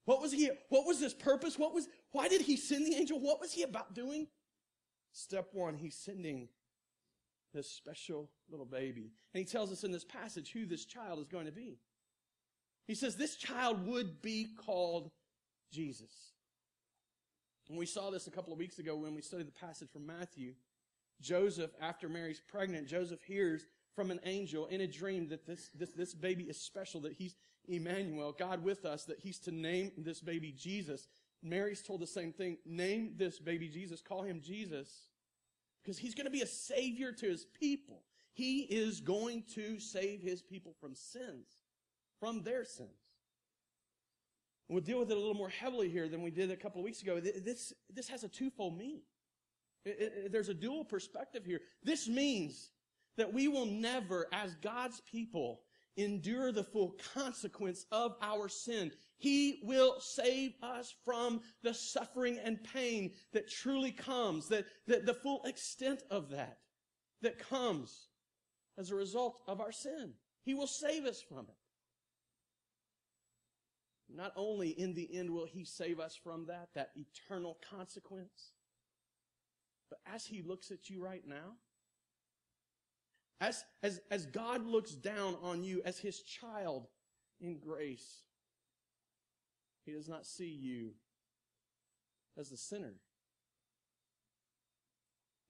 What 0.07 0.23
was 0.23 0.33
he, 0.33 0.51
what 0.69 0.87
was 0.87 1.01
his 1.01 1.15
purpose? 1.15 1.59
What 1.59 1.75
was, 1.75 1.89
why 2.13 2.29
did 2.29 2.43
he 2.43 2.57
send 2.57 2.87
the 2.87 2.95
angel? 2.95 3.19
What 3.19 3.41
was 3.41 3.53
he 3.53 3.63
about 3.63 3.95
doing? 3.95 4.29
Step 5.13 5.49
one, 5.53 5.75
he's 5.77 5.97
sending 5.97 6.49
this 7.53 7.71
special 7.71 8.31
little 8.51 8.67
baby. 8.67 9.13
And 9.35 9.41
he 9.41 9.45
tells 9.45 9.73
us 9.73 9.83
in 9.83 9.93
this 9.93 10.05
passage 10.05 10.53
who 10.53 10.67
this 10.67 10.85
child 10.85 11.19
is 11.21 11.27
going 11.27 11.47
to 11.47 11.53
be. 11.53 11.79
He 12.87 12.95
says 12.95 13.17
this 13.17 13.37
child 13.37 13.87
would 13.87 14.23
be 14.23 14.49
called 14.65 15.11
Jesus. 15.73 16.13
And 17.69 17.77
we 17.77 17.87
saw 17.87 18.11
this 18.11 18.27
a 18.27 18.31
couple 18.31 18.53
of 18.53 18.59
weeks 18.59 18.79
ago 18.79 18.95
when 18.95 19.15
we 19.15 19.23
studied 19.23 19.49
the 19.49 19.53
passage 19.53 19.91
from 19.91 20.07
Matthew. 20.07 20.55
Joseph, 21.21 21.71
after 21.81 22.09
Mary's 22.09 22.41
pregnant, 22.41 22.87
Joseph 22.87 23.23
hears 23.23 23.67
from 23.95 24.11
an 24.11 24.21
angel 24.25 24.67
in 24.67 24.83
a 24.83 24.87
dream 24.87 25.29
that 25.29 25.47
this, 25.47 25.71
this, 25.75 25.93
this 25.93 26.15
baby 26.15 26.45
is 26.45 26.61
special, 26.61 27.01
that 27.01 27.15
he's, 27.15 27.35
Emmanuel, 27.67 28.35
God 28.39 28.63
with 28.63 28.85
us, 28.85 29.05
that 29.05 29.19
he's 29.21 29.39
to 29.41 29.51
name 29.51 29.93
this 29.97 30.21
baby 30.21 30.53
Jesus. 30.53 31.09
Mary's 31.43 31.83
told 31.83 32.01
the 32.01 32.07
same 32.07 32.33
thing. 32.33 32.59
Name 32.67 33.15
this 33.17 33.39
baby 33.39 33.69
Jesus. 33.69 34.03
Call 34.03 34.23
him 34.23 34.41
Jesus. 34.45 35.09
Because 35.83 35.99
he's 35.99 36.15
going 36.15 36.27
to 36.27 36.31
be 36.31 36.43
a 36.43 36.47
savior 36.47 37.13
to 37.13 37.27
his 37.27 37.45
people. 37.45 38.03
He 38.33 38.61
is 38.61 39.01
going 39.01 39.45
to 39.55 39.81
save 39.81 40.21
his 40.21 40.43
people 40.43 40.75
from 40.81 40.95
sins, 40.95 41.47
from 42.21 42.43
their 42.43 42.65
sins. 42.65 42.91
We'll 44.69 44.83
deal 44.83 44.99
with 44.99 45.11
it 45.11 45.17
a 45.17 45.21
little 45.21 45.35
more 45.35 45.49
heavily 45.49 45.89
here 45.89 46.09
than 46.09 46.23
we 46.23 46.31
did 46.31 46.51
a 46.51 46.57
couple 46.57 46.81
of 46.81 46.85
weeks 46.85 47.01
ago. 47.01 47.21
This, 47.21 47.73
this 47.89 48.09
has 48.09 48.25
a 48.25 48.29
twofold 48.29 48.77
meaning. 48.77 49.03
It, 49.87 49.99
it, 50.01 50.33
there's 50.33 50.49
a 50.49 50.55
dual 50.55 50.85
perspective 50.85 51.45
here. 51.47 51.61
This 51.83 52.09
means 52.09 52.73
that 53.17 53.33
we 53.33 53.49
will 53.49 53.67
never, 53.67 54.27
as 54.33 54.55
God's 54.57 55.01
people, 55.01 55.61
endure 55.97 56.53
the 56.53 56.65
full 56.65 56.97
consequence 57.15 57.87
of 57.91 58.17
our 58.21 58.49
sin. 58.49 58.91
He 59.17 59.61
will 59.63 59.99
save 60.01 60.53
us 60.63 60.95
from 61.05 61.41
the 61.63 61.73
suffering 61.73 62.39
and 62.43 62.63
pain 62.63 63.13
that 63.33 63.49
truly 63.49 63.93
comes, 63.93 64.49
that, 64.49 64.67
that 64.89 65.07
the 65.07 65.15
full 65.15 65.43
extent 65.45 66.03
of 66.11 66.31
that, 66.31 66.59
that 67.23 67.39
comes 67.39 68.09
as 68.77 68.91
a 68.91 68.97
result 68.97 69.41
of 69.47 69.61
our 69.61 69.73
sin. 69.73 70.13
He 70.45 70.53
will 70.53 70.67
save 70.67 71.05
us 71.07 71.23
from 71.23 71.47
it. 71.49 71.57
Not 74.15 74.33
only 74.37 74.69
in 74.71 74.95
the 74.95 75.09
end 75.17 75.31
will 75.31 75.47
He 75.47 75.65
save 75.65 75.99
us 75.99 76.15
from 76.15 76.47
that, 76.47 76.69
that 76.75 76.91
eternal 76.95 77.59
consequence, 77.71 78.53
but 79.89 79.99
as 80.13 80.27
He 80.27 80.43
looks 80.43 80.71
at 80.71 80.91
you 80.91 81.03
right 81.03 81.27
now, 81.27 81.55
as, 83.41 83.65
as, 83.83 84.01
as 84.11 84.27
God 84.27 84.67
looks 84.67 84.93
down 84.93 85.37
on 85.43 85.63
you 85.63 85.83
as 85.85 85.99
his 85.99 86.23
child 86.23 86.87
in 87.41 87.59
grace, 87.59 88.23
he 89.85 89.93
does 89.93 90.09
not 90.09 90.27
see 90.27 90.49
you 90.49 90.93
as 92.39 92.51
the 92.51 92.57
sinner. 92.57 92.95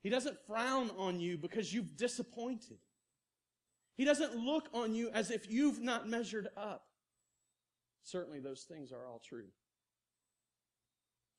He 0.03 0.11
doesn't 0.11 0.38
frown 0.46 0.90
on 0.99 1.20
you 1.20 1.38
because 1.38 1.72
you've 1.72 1.96
disappointed. 1.96 2.79
He 3.96 4.05
doesn't 4.05 4.35
look 4.35 4.68
on 4.75 4.94
you 4.94 5.11
as 5.11 5.31
if 5.31 5.51
you've 5.51 5.81
not 5.81 6.09
measured 6.09 6.49
up. 6.57 6.85
Certainly 8.03 8.40
those 8.40 8.62
things 8.62 8.92
are 8.92 9.07
all 9.07 9.20
true. 9.25 9.49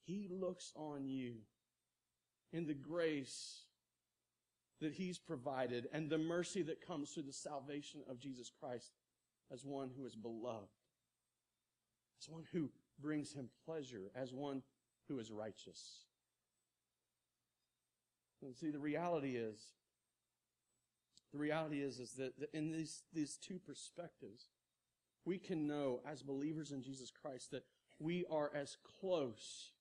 He 0.04 0.28
looks 0.30 0.72
on 0.74 1.06
you 1.06 1.36
in 2.52 2.66
the 2.66 2.74
grace 2.74 3.62
that 4.80 4.92
He's 4.92 5.18
provided 5.18 5.88
and 5.92 6.08
the 6.08 6.18
mercy 6.18 6.62
that 6.62 6.86
comes 6.86 7.10
through 7.10 7.24
the 7.24 7.32
salvation 7.32 8.00
of 8.08 8.18
Jesus 8.18 8.50
Christ 8.60 8.92
as 9.52 9.64
one 9.64 9.90
who 9.96 10.06
is 10.06 10.14
beloved, 10.14 10.68
as 12.20 12.28
one 12.28 12.44
who 12.52 12.70
brings 13.00 13.32
Him 13.32 13.48
pleasure, 13.64 14.10
as 14.14 14.32
one 14.32 14.62
who 15.08 15.18
is 15.18 15.30
righteous. 15.30 16.04
And 18.42 18.54
see, 18.54 18.70
the 18.70 18.78
reality 18.78 19.36
is, 19.36 19.58
the 21.32 21.38
reality 21.38 21.82
is, 21.82 21.98
is 21.98 22.12
that 22.12 22.32
in 22.54 22.70
these, 22.70 23.02
these 23.12 23.36
two 23.36 23.58
perspectives, 23.58 24.48
we 25.24 25.38
can 25.38 25.66
know 25.66 26.00
as 26.10 26.22
believers 26.22 26.72
in 26.72 26.82
Jesus 26.82 27.10
Christ 27.10 27.50
that 27.50 27.64
we 27.98 28.24
are 28.30 28.50
as 28.54 28.76
close 29.00 29.72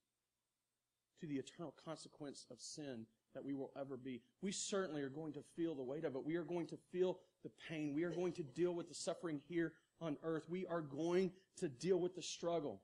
to 1.19 1.27
the 1.27 1.35
eternal 1.35 1.73
consequence 1.83 2.45
of 2.51 2.61
sin 2.61 3.05
that 3.33 3.43
we 3.43 3.53
will 3.53 3.71
ever 3.79 3.97
be. 3.97 4.21
We 4.41 4.51
certainly 4.51 5.01
are 5.01 5.09
going 5.09 5.33
to 5.33 5.43
feel 5.55 5.75
the 5.75 5.83
weight 5.83 6.05
of 6.05 6.15
it. 6.15 6.25
We 6.25 6.35
are 6.35 6.43
going 6.43 6.67
to 6.67 6.77
feel 6.91 7.19
the 7.43 7.51
pain. 7.69 7.93
We 7.93 8.03
are 8.03 8.11
going 8.11 8.33
to 8.33 8.43
deal 8.43 8.73
with 8.73 8.87
the 8.87 8.95
suffering 8.95 9.41
here 9.47 9.73
on 10.01 10.17
earth. 10.23 10.43
We 10.49 10.65
are 10.65 10.81
going 10.81 11.31
to 11.57 11.67
deal 11.67 11.99
with 11.99 12.15
the 12.15 12.21
struggle. 12.21 12.81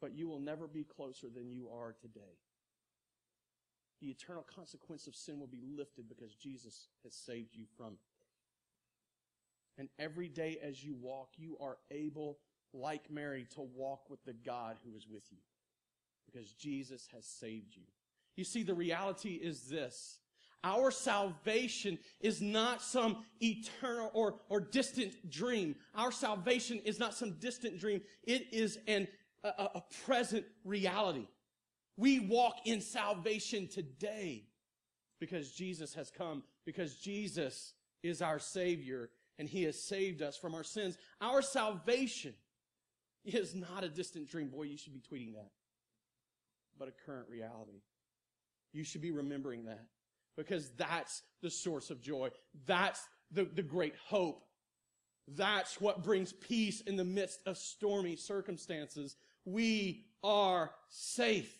But 0.00 0.14
you 0.14 0.28
will 0.28 0.40
never 0.40 0.66
be 0.66 0.84
closer 0.84 1.28
than 1.28 1.50
you 1.50 1.68
are 1.68 1.94
today. 2.00 2.38
The 4.00 4.08
eternal 4.08 4.44
consequence 4.54 5.06
of 5.06 5.14
sin 5.14 5.38
will 5.40 5.46
be 5.46 5.62
lifted 5.76 6.08
because 6.08 6.34
Jesus 6.34 6.88
has 7.04 7.14
saved 7.14 7.54
you 7.54 7.64
from 7.76 7.94
it. 7.94 7.98
And 9.78 9.88
every 9.98 10.28
day 10.28 10.58
as 10.62 10.84
you 10.84 10.94
walk, 10.94 11.30
you 11.36 11.56
are 11.60 11.78
able, 11.90 12.38
like 12.72 13.10
Mary, 13.10 13.46
to 13.54 13.62
walk 13.62 14.10
with 14.10 14.22
the 14.24 14.34
God 14.34 14.76
who 14.84 14.96
is 14.96 15.06
with 15.08 15.24
you 15.30 15.38
because 16.34 16.52
Jesus 16.52 17.08
has 17.14 17.24
saved 17.24 17.76
you. 17.76 17.82
You 18.36 18.44
see, 18.44 18.62
the 18.62 18.74
reality 18.74 19.34
is 19.34 19.62
this. 19.62 20.18
Our 20.64 20.90
salvation 20.90 21.98
is 22.20 22.40
not 22.40 22.82
some 22.82 23.18
eternal 23.40 24.10
or, 24.14 24.36
or 24.48 24.60
distant 24.60 25.30
dream. 25.30 25.76
Our 25.94 26.10
salvation 26.10 26.80
is 26.84 26.98
not 26.98 27.14
some 27.14 27.32
distant 27.32 27.78
dream. 27.78 28.00
It 28.24 28.46
is 28.50 28.78
an, 28.88 29.06
a, 29.44 29.48
a 29.74 29.82
present 30.06 30.46
reality. 30.64 31.26
We 31.96 32.18
walk 32.18 32.56
in 32.64 32.80
salvation 32.80 33.68
today 33.68 34.46
because 35.20 35.52
Jesus 35.52 35.94
has 35.94 36.10
come, 36.10 36.42
because 36.64 36.96
Jesus 36.96 37.74
is 38.02 38.22
our 38.22 38.38
Savior 38.38 39.10
and 39.38 39.48
He 39.48 39.64
has 39.64 39.80
saved 39.80 40.22
us 40.22 40.36
from 40.36 40.54
our 40.54 40.64
sins. 40.64 40.96
Our 41.20 41.42
salvation 41.42 42.32
is 43.24 43.54
not 43.54 43.84
a 43.84 43.88
distant 43.88 44.28
dream. 44.28 44.48
Boy, 44.48 44.62
you 44.62 44.78
should 44.78 44.94
be 44.94 45.00
tweeting 45.00 45.34
that. 45.34 45.50
But 46.78 46.88
a 46.88 46.92
current 47.06 47.28
reality. 47.28 47.82
You 48.72 48.84
should 48.84 49.02
be 49.02 49.12
remembering 49.12 49.64
that 49.66 49.86
because 50.36 50.70
that's 50.76 51.22
the 51.42 51.50
source 51.50 51.90
of 51.90 52.00
joy. 52.00 52.30
That's 52.66 53.00
the, 53.30 53.44
the 53.44 53.62
great 53.62 53.94
hope. 54.08 54.44
That's 55.28 55.80
what 55.80 56.02
brings 56.02 56.32
peace 56.32 56.80
in 56.80 56.96
the 56.96 57.04
midst 57.04 57.40
of 57.46 57.56
stormy 57.56 58.16
circumstances. 58.16 59.16
We 59.44 60.06
are 60.22 60.72
safe 60.88 61.56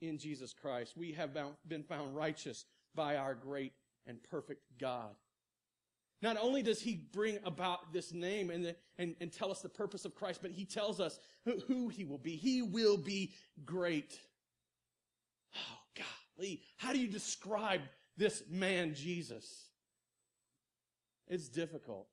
in 0.00 0.18
Jesus 0.18 0.52
Christ. 0.52 0.96
We 0.96 1.12
have 1.12 1.36
been 1.66 1.82
found 1.82 2.14
righteous 2.14 2.64
by 2.94 3.16
our 3.16 3.34
great 3.34 3.72
and 4.06 4.22
perfect 4.30 4.62
God. 4.78 5.14
Not 6.24 6.38
only 6.40 6.62
does 6.62 6.80
he 6.80 7.06
bring 7.12 7.38
about 7.44 7.92
this 7.92 8.14
name 8.14 8.48
and, 8.48 8.64
the, 8.64 8.76
and, 8.96 9.14
and 9.20 9.30
tell 9.30 9.50
us 9.50 9.60
the 9.60 9.68
purpose 9.68 10.06
of 10.06 10.14
Christ, 10.14 10.40
but 10.40 10.52
he 10.52 10.64
tells 10.64 10.98
us 10.98 11.18
who, 11.44 11.58
who 11.68 11.88
he 11.88 12.06
will 12.06 12.16
be. 12.16 12.34
He 12.34 12.62
will 12.62 12.96
be 12.96 13.34
great. 13.66 14.18
Oh, 15.54 16.02
golly. 16.38 16.62
How 16.78 16.94
do 16.94 16.98
you 16.98 17.08
describe 17.08 17.82
this 18.16 18.42
man, 18.50 18.94
Jesus? 18.94 19.66
It's 21.28 21.50
difficult. 21.50 22.08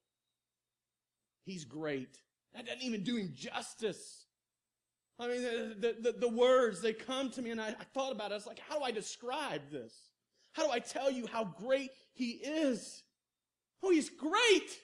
He's 1.45 1.63
great. 1.63 2.19
That 2.54 2.65
doesn't 2.65 2.84
even 2.84 3.04
do 3.04 3.15
him 3.15 3.32
justice. 3.34 4.26
I 5.17 5.28
mean, 5.30 5.41
the, 5.80 5.95
the, 6.02 6.12
the, 6.19 6.28
words, 6.28 6.82
they 6.82 6.91
come 6.91 7.30
to 7.30 7.41
me 7.41 7.52
and 7.52 7.62
I, 7.62 7.69
I 7.69 7.86
thought 7.93 8.12
about 8.12 8.32
it. 8.32 8.34
I 8.34 8.38
was 8.38 8.45
like, 8.45 8.60
how 8.60 8.78
do 8.78 8.84
I 8.84 8.91
describe 8.91 9.62
this? 9.71 9.93
How 10.52 10.65
do 10.65 10.71
I 10.74 10.80
tell 10.80 11.10
you 11.10 11.28
how 11.28 11.45
great 11.45 11.91
he 12.12 12.32
is? 12.32 13.04
Oh, 13.84 13.91
he's 13.91 14.10
great. 14.10 14.80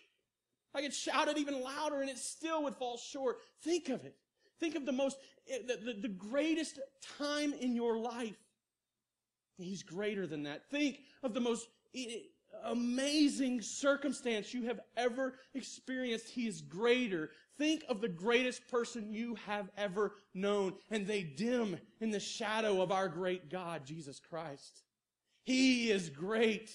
I 0.73 0.81
could 0.81 0.93
shout 0.93 1.27
it 1.27 1.37
even 1.37 1.61
louder 1.61 2.01
and 2.01 2.09
it 2.09 2.17
still 2.17 2.63
would 2.63 2.75
fall 2.75 2.97
short. 2.97 3.37
Think 3.63 3.89
of 3.89 4.03
it. 4.05 4.15
Think 4.59 4.75
of 4.75 4.85
the 4.85 4.91
most, 4.91 5.17
the, 5.47 5.77
the, 5.77 5.93
the 6.01 6.07
greatest 6.07 6.79
time 7.17 7.53
in 7.53 7.75
your 7.75 7.97
life. 7.97 8.37
He's 9.57 9.83
greater 9.83 10.27
than 10.27 10.43
that. 10.43 10.69
Think 10.69 10.99
of 11.23 11.33
the 11.33 11.39
most 11.39 11.67
eh, 11.95 12.19
amazing 12.65 13.61
circumstance 13.61 14.53
you 14.53 14.63
have 14.63 14.79
ever 14.95 15.35
experienced. 15.53 16.29
He 16.29 16.47
is 16.47 16.61
greater. 16.61 17.31
Think 17.57 17.83
of 17.89 18.01
the 18.01 18.07
greatest 18.07 18.67
person 18.67 19.11
you 19.11 19.35
have 19.47 19.69
ever 19.77 20.13
known, 20.33 20.75
and 20.91 21.07
they 21.07 21.23
dim 21.23 21.77
in 21.99 22.11
the 22.11 22.19
shadow 22.19 22.81
of 22.81 22.91
our 22.91 23.09
great 23.09 23.49
God, 23.49 23.85
Jesus 23.85 24.19
Christ. 24.19 24.83
He 25.43 25.89
is 25.89 26.09
great. 26.09 26.71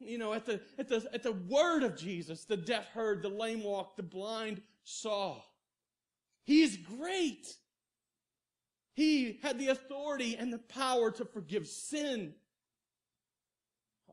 You 0.00 0.16
know, 0.16 0.32
at 0.32 0.46
the, 0.46 0.60
at 0.78 0.88
the, 0.88 1.06
at 1.12 1.22
the 1.22 1.32
word 1.32 1.82
of 1.82 1.96
Jesus, 1.96 2.44
the 2.44 2.56
deaf 2.56 2.86
heard, 2.88 3.22
the 3.22 3.28
lame 3.28 3.62
walked, 3.62 3.96
the 3.98 4.02
blind 4.02 4.62
saw. 4.82 5.42
He's 6.44 6.76
great. 6.76 7.54
He 8.94 9.38
had 9.42 9.58
the 9.58 9.68
authority 9.68 10.36
and 10.36 10.52
the 10.52 10.58
power 10.58 11.10
to 11.12 11.24
forgive 11.24 11.66
sin. 11.66 12.34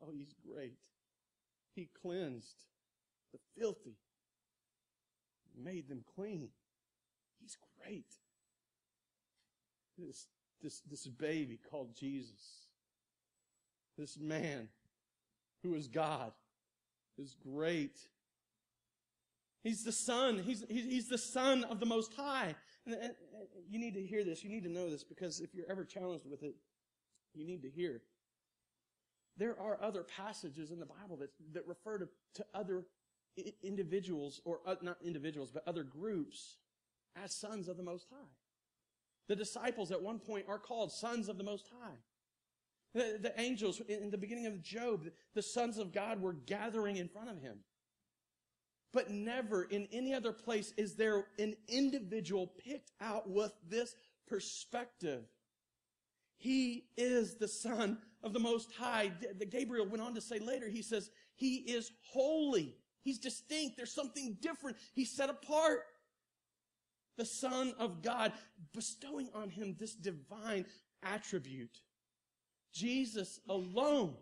Oh, 0.02 0.12
he's 0.12 0.34
great. 0.54 0.78
He 1.74 1.90
cleansed 2.02 2.66
the 3.32 3.40
filthy, 3.58 3.96
made 5.58 5.88
them 5.88 6.04
clean. 6.16 6.50
He's 7.42 7.58
great. 7.82 8.08
This, 9.98 10.28
this, 10.62 10.82
this 10.90 11.08
baby 11.08 11.60
called 11.72 11.96
Jesus, 11.96 12.68
this 13.98 14.18
man 14.20 14.70
who 15.64 15.76
is 15.76 15.88
God, 15.88 16.32
is 17.18 17.36
great. 17.36 17.98
He's 19.64 19.84
the 19.84 19.92
Son. 19.92 20.40
He's, 20.40 20.64
he's 20.70 21.10
the 21.10 21.18
Son 21.18 21.64
of 21.66 21.80
the 21.80 21.86
Most 21.86 22.14
High. 22.14 22.56
And, 22.86 23.12
you 23.70 23.80
need 23.80 23.96
to 23.96 24.02
hear 24.02 24.24
this. 24.24 24.44
You 24.44 24.50
need 24.50 24.64
to 24.64 24.72
know 24.72 24.90
this 24.90 25.04
because 25.04 25.42
if 25.42 25.54
you're 25.54 25.70
ever 25.70 25.84
challenged 25.84 26.26
with 26.30 26.42
it, 26.42 26.56
you 27.34 27.46
need 27.46 27.62
to 27.64 27.70
hear. 27.70 28.02
There 29.36 29.60
are 29.60 29.78
other 29.82 30.04
passages 30.04 30.72
in 30.72 30.80
the 30.80 30.86
Bible 30.86 31.18
that, 31.18 31.30
that 31.54 31.68
refer 31.68 31.98
to, 32.00 32.08
to 32.36 32.46
other 32.54 32.86
individuals, 33.62 34.42
or 34.46 34.60
uh, 34.66 34.76
not 34.82 34.98
individuals, 35.04 35.52
but 35.52 35.68
other 35.68 35.84
groups 35.84 36.58
as 37.22 37.36
sons 37.36 37.68
of 37.68 37.78
the 37.78 37.84
Most 37.84 38.08
High. 38.10 38.30
The 39.28 39.36
disciples 39.36 39.92
at 39.92 40.02
one 40.02 40.20
point 40.20 40.46
are 40.48 40.58
called 40.58 40.92
sons 40.92 41.30
of 41.30 41.38
the 41.38 41.44
Most 41.44 41.68
High. 41.82 41.98
The, 42.94 43.20
the 43.22 43.40
angels, 43.40 43.82
in 43.88 44.10
the 44.10 44.18
beginning 44.18 44.48
of 44.48 44.62
Job, 44.62 45.06
the 45.36 45.42
sons 45.42 45.78
of 45.78 45.94
God 45.94 46.22
were 46.22 46.34
gathering 46.34 46.98
in 46.98 47.08
front 47.08 47.30
of 47.30 47.42
him. 47.42 47.60
But 48.94 49.12
never 49.12 49.64
in 49.64 49.88
any 49.92 50.14
other 50.14 50.32
place 50.32 50.74
is 50.78 50.96
there 50.96 51.26
an 51.38 51.56
individual 51.68 52.48
picked 52.48 52.92
out 53.02 53.30
with 53.30 53.52
this 53.68 53.94
perspective. 54.28 55.24
He 56.38 56.86
is 56.96 57.36
the 57.36 57.48
Son 57.48 57.98
of 58.24 58.34
the 58.34 58.40
Most 58.40 58.72
High. 58.74 59.12
Gabriel 59.50 59.88
went 59.88 60.02
on 60.02 60.16
to 60.16 60.22
say 60.22 60.40
later, 60.40 60.68
he 60.68 60.82
says, 60.82 61.10
He 61.36 61.58
is 61.58 61.92
holy. 62.12 62.76
He's 63.02 63.20
distinct. 63.20 63.78
There's 63.78 63.94
something 63.94 64.38
different. 64.42 64.78
He's 64.94 65.12
set 65.12 65.30
apart. 65.30 65.82
The 67.18 67.26
Son 67.26 67.74
of 67.80 68.04
God, 68.04 68.32
bestowing 68.74 69.30
on 69.34 69.50
him 69.50 69.76
this 69.80 69.96
divine 69.96 70.66
attribute. 71.02 71.82
Jesus 72.78 73.40
alone, 73.50 74.14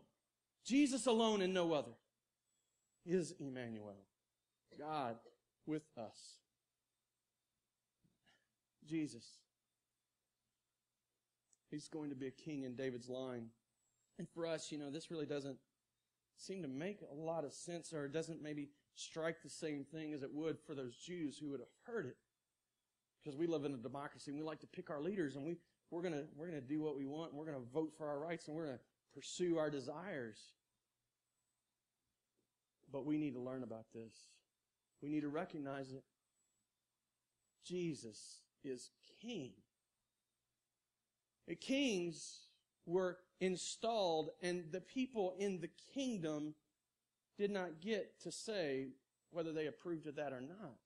Jesus 0.65 1.07
alone 1.07 1.41
and 1.41 1.53
no 1.53 1.73
other, 1.73 1.91
is 3.05 3.33
Emmanuel, 3.39 3.97
God 4.79 5.17
with 5.65 5.83
us. 5.97 6.37
Jesus. 8.87 9.25
He's 11.69 11.89
going 11.89 12.11
to 12.11 12.15
be 12.15 12.27
a 12.27 12.31
king 12.31 12.63
in 12.63 12.75
David's 12.75 13.09
line. 13.09 13.47
And 14.17 14.29
for 14.29 14.45
us, 14.47 14.71
you 14.71 14.77
know, 14.77 14.89
this 14.89 15.11
really 15.11 15.25
doesn't 15.25 15.57
seem 16.37 16.61
to 16.61 16.67
make 16.69 16.99
a 17.01 17.13
lot 17.13 17.43
of 17.43 17.53
sense 17.53 17.91
or 17.91 18.07
doesn't 18.07 18.41
maybe 18.41 18.69
strike 18.95 19.41
the 19.43 19.49
same 19.49 19.83
thing 19.83 20.13
as 20.13 20.23
it 20.23 20.33
would 20.33 20.57
for 20.65 20.75
those 20.75 20.95
Jews 20.95 21.37
who 21.37 21.49
would 21.49 21.59
have 21.59 21.69
heard 21.85 22.05
it. 22.05 22.15
Because 23.21 23.37
we 23.37 23.47
live 23.47 23.65
in 23.65 23.73
a 23.73 23.77
democracy 23.77 24.31
and 24.31 24.39
we 24.39 24.45
like 24.45 24.61
to 24.61 24.67
pick 24.67 24.89
our 24.89 25.01
leaders 25.01 25.35
and 25.35 25.45
we, 25.45 25.57
we're 25.91 26.01
gonna, 26.01 26.23
we're 26.35 26.47
gonna 26.47 26.61
do 26.61 26.81
what 26.81 26.97
we 26.97 27.05
want 27.05 27.31
and 27.31 27.39
we're 27.39 27.45
gonna 27.45 27.65
vote 27.73 27.93
for 27.97 28.07
our 28.07 28.19
rights 28.19 28.47
and 28.47 28.55
we're 28.55 28.65
gonna 28.65 28.79
pursue 29.13 29.57
our 29.57 29.69
desires. 29.69 30.37
But 32.91 33.05
we 33.05 33.17
need 33.17 33.33
to 33.33 33.39
learn 33.39 33.63
about 33.63 33.85
this. 33.93 34.13
We 35.01 35.09
need 35.09 35.21
to 35.21 35.29
recognize 35.29 35.91
that 35.91 36.03
Jesus 37.65 38.41
is 38.63 38.89
king. 39.21 39.51
The 41.47 41.55
kings 41.55 42.47
were 42.85 43.17
installed 43.39 44.29
and 44.41 44.65
the 44.71 44.81
people 44.81 45.33
in 45.37 45.59
the 45.59 45.69
kingdom 45.93 46.55
did 47.37 47.51
not 47.51 47.81
get 47.81 48.19
to 48.21 48.31
say 48.31 48.87
whether 49.31 49.51
they 49.51 49.67
approved 49.67 50.07
of 50.07 50.15
that 50.15 50.31
or 50.31 50.41
not. 50.41 50.77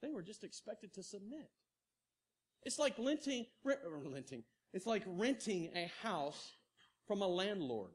They 0.00 0.10
were 0.10 0.22
just 0.22 0.42
expected 0.42 0.92
to 0.94 1.02
submit. 1.02 1.50
It's 2.64 2.78
like 2.78 2.94
renting, 2.98 3.46
renting. 3.64 4.44
It's 4.72 4.86
like 4.86 5.02
renting 5.06 5.70
a 5.74 5.90
house 6.02 6.52
from 7.06 7.22
a 7.22 7.26
landlord. 7.26 7.90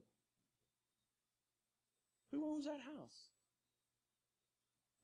Who 2.32 2.46
owns 2.46 2.66
that 2.66 2.80
house? 2.80 3.32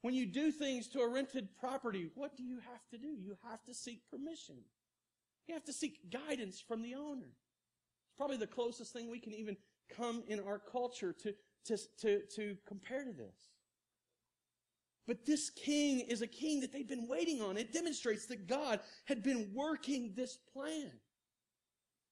When 0.01 0.13
you 0.13 0.25
do 0.25 0.51
things 0.51 0.87
to 0.89 0.99
a 0.99 1.07
rented 1.07 1.47
property, 1.57 2.09
what 2.15 2.35
do 2.35 2.43
you 2.43 2.57
have 2.57 2.85
to 2.91 2.97
do? 2.97 3.07
You 3.07 3.37
have 3.49 3.63
to 3.63 3.73
seek 3.73 4.01
permission. 4.11 4.55
You 5.47 5.53
have 5.53 5.63
to 5.63 5.73
seek 5.73 6.11
guidance 6.11 6.59
from 6.59 6.81
the 6.81 6.95
owner. 6.95 7.29
It's 7.29 8.17
probably 8.17 8.37
the 8.37 8.47
closest 8.47 8.91
thing 8.91 9.09
we 9.09 9.19
can 9.19 9.33
even 9.33 9.55
come 9.89 10.23
in 10.27 10.41
our 10.41 10.59
culture 10.59 11.13
to, 11.23 11.33
to, 11.65 11.77
to, 12.01 12.21
to 12.35 12.57
compare 12.67 13.05
to 13.05 13.13
this. 13.13 13.52
But 15.05 15.25
this 15.25 15.49
king 15.49 15.99
is 16.01 16.21
a 16.21 16.27
king 16.27 16.61
that 16.61 16.71
they've 16.71 16.87
been 16.87 17.07
waiting 17.07 17.41
on. 17.41 17.57
It 17.57 17.73
demonstrates 17.73 18.25
that 18.27 18.47
God 18.47 18.79
had 19.05 19.21
been 19.21 19.51
working 19.53 20.13
this 20.15 20.37
plan. 20.53 20.91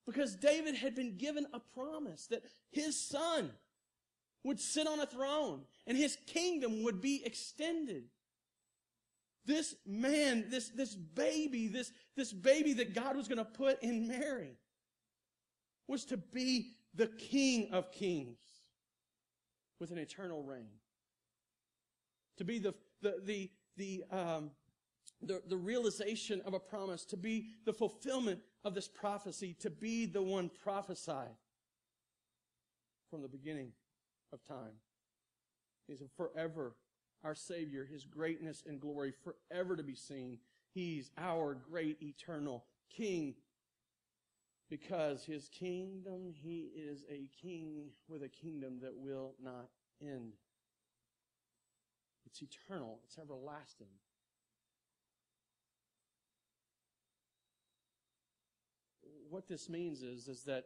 Because 0.06 0.36
David 0.36 0.76
had 0.76 0.96
been 0.96 1.18
given 1.18 1.46
a 1.54 1.60
promise 1.60 2.28
that 2.28 2.44
his 2.72 3.00
son 3.00 3.52
would 4.44 4.60
sit 4.60 4.88
on 4.88 5.00
a 5.00 5.06
throne 5.06 5.62
and 5.88 5.98
his 5.98 6.18
kingdom 6.28 6.84
would 6.84 7.00
be 7.00 7.24
extended. 7.24 8.06
This 9.46 9.76
man, 9.86 10.46
this, 10.50 10.70
this 10.70 10.96
baby, 10.96 11.68
this, 11.68 11.92
this 12.18 12.34
baby 12.34 12.74
that 12.74 12.94
God 12.94 13.16
was 13.16 13.28
going 13.28 13.38
to 13.38 13.46
put 13.46 13.82
in 13.82 14.08
Mary 14.08 14.58
was 15.88 16.06
to 16.06 16.18
be 16.18 16.74
the 16.94 17.08
king 17.08 17.70
of 17.72 17.92
kings 17.92 18.40
with 19.80 19.92
an 19.92 19.98
eternal 19.98 20.44
reign 20.44 20.70
to 22.42 22.46
be 22.46 22.58
the, 22.58 22.74
the, 23.04 23.22
the, 23.24 23.52
the, 23.78 24.04
um, 24.10 24.50
the, 25.22 25.44
the 25.48 25.56
realization 25.56 26.42
of 26.44 26.56
a 26.56 26.60
promise, 26.60 27.06
to 27.06 27.16
be 27.16 27.46
the 27.66 27.74
fulfillment 27.74 28.40
of 28.66 28.74
this 28.74 28.88
prophecy, 28.88 29.56
to 29.60 29.70
be 29.70 30.08
the 30.08 30.24
one 30.24 30.50
prophesied 30.64 31.36
from 33.12 33.22
the 33.22 33.28
beginning 33.28 33.74
of 34.34 34.44
time. 34.44 34.74
He's 35.88 36.02
forever 36.18 36.74
our 37.24 37.36
Savior, 37.36 37.86
His 37.86 38.06
greatness 38.06 38.64
and 38.66 38.82
glory 38.82 39.14
forever 39.24 39.76
to 39.76 39.84
be 39.84 39.94
seen. 39.94 40.40
He's 40.74 41.12
our 41.20 41.54
great 41.54 42.02
eternal 42.02 42.66
King 42.90 43.36
because 44.68 45.26
His 45.26 45.48
kingdom, 45.48 46.34
He 46.34 46.72
is 46.76 47.04
a 47.08 47.30
King 47.40 47.90
with 48.08 48.24
a 48.24 48.30
kingdom 48.30 48.80
that 48.82 48.96
will 48.96 49.36
not 49.40 49.70
end. 50.02 50.34
It's 52.32 52.42
eternal. 52.42 53.00
It's 53.06 53.18
everlasting. 53.18 53.88
What 59.30 59.48
this 59.48 59.70
means 59.70 60.02
is, 60.02 60.28
is 60.28 60.44
that 60.44 60.66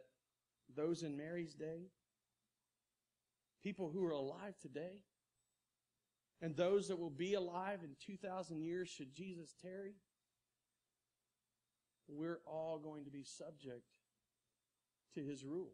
those 0.74 1.02
in 1.02 1.16
Mary's 1.16 1.54
day, 1.54 1.88
people 3.62 3.90
who 3.90 4.04
are 4.04 4.12
alive 4.12 4.54
today, 4.60 5.00
and 6.40 6.56
those 6.56 6.88
that 6.88 6.98
will 6.98 7.10
be 7.10 7.34
alive 7.34 7.80
in 7.82 7.90
2,000 8.04 8.60
years 8.60 8.88
should 8.88 9.14
Jesus 9.14 9.54
tarry, 9.60 9.94
we're 12.08 12.40
all 12.46 12.78
going 12.78 13.04
to 13.04 13.10
be 13.10 13.24
subject 13.24 13.82
to 15.14 15.24
his 15.24 15.44
rule. 15.44 15.72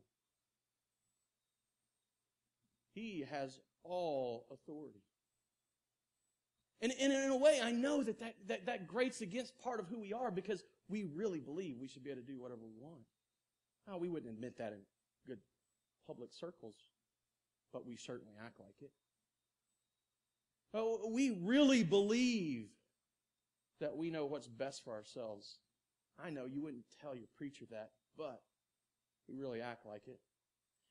He 2.94 3.24
has 3.30 3.58
all 3.82 4.46
authority. 4.50 5.02
And, 6.82 6.92
and 7.00 7.12
in 7.12 7.30
a 7.30 7.36
way, 7.36 7.60
I 7.62 7.70
know 7.70 8.02
that 8.02 8.18
that, 8.18 8.34
that 8.48 8.66
that 8.66 8.88
grates 8.88 9.20
against 9.20 9.56
part 9.60 9.78
of 9.78 9.86
who 9.88 10.00
we 10.00 10.12
are 10.12 10.32
because 10.32 10.64
we 10.88 11.04
really 11.04 11.38
believe 11.38 11.76
we 11.78 11.86
should 11.86 12.02
be 12.02 12.10
able 12.10 12.22
to 12.22 12.26
do 12.26 12.40
whatever 12.40 12.60
we 12.64 12.74
want. 12.80 13.04
Now, 13.86 13.98
we 13.98 14.08
wouldn't 14.08 14.32
admit 14.32 14.58
that 14.58 14.72
in 14.72 14.80
good 15.26 15.38
public 16.06 16.30
circles, 16.32 16.74
but 17.72 17.86
we 17.86 17.96
certainly 17.96 18.34
act 18.44 18.58
like 18.58 18.74
it. 18.80 18.90
Oh, 20.74 21.08
we 21.08 21.30
really 21.30 21.84
believe 21.84 22.66
that 23.80 23.96
we 23.96 24.10
know 24.10 24.26
what's 24.26 24.48
best 24.48 24.84
for 24.84 24.92
ourselves. 24.92 25.58
I 26.22 26.30
know 26.30 26.46
you 26.46 26.62
wouldn't 26.62 26.84
tell 27.00 27.14
your 27.14 27.28
preacher 27.36 27.64
that, 27.70 27.90
but 28.16 28.42
we 29.28 29.36
really 29.36 29.60
act 29.60 29.86
like 29.86 30.08
it. 30.08 30.18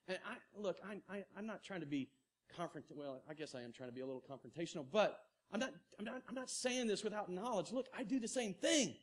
And 0.08 0.18
I 0.26 0.36
look, 0.60 0.78
I, 0.88 1.18
I, 1.18 1.24
I'm 1.38 1.46
not 1.46 1.64
trying 1.64 1.82
to 1.82 1.86
be 1.86 2.10
confront. 2.56 2.86
Well, 2.96 3.22
I 3.30 3.34
guess 3.34 3.56
I 3.56 3.62
am 3.62 3.72
trying 3.72 3.90
to 3.90 3.96
be 3.96 4.02
a 4.02 4.06
little 4.06 4.24
confrontational, 4.30 4.86
but 4.90 5.22
I'm 5.54 5.60
not, 5.60 5.72
I'm 6.00 6.06
not, 6.06 6.22
I'm 6.30 6.36
not 6.36 6.50
saying 6.50 6.88
this 6.88 7.04
without 7.04 7.30
knowledge. 7.30 7.72
Look, 7.72 7.88
I 7.98 8.04
do 8.04 8.20
the 8.20 8.28
same 8.28 8.54
thing. 8.54 8.96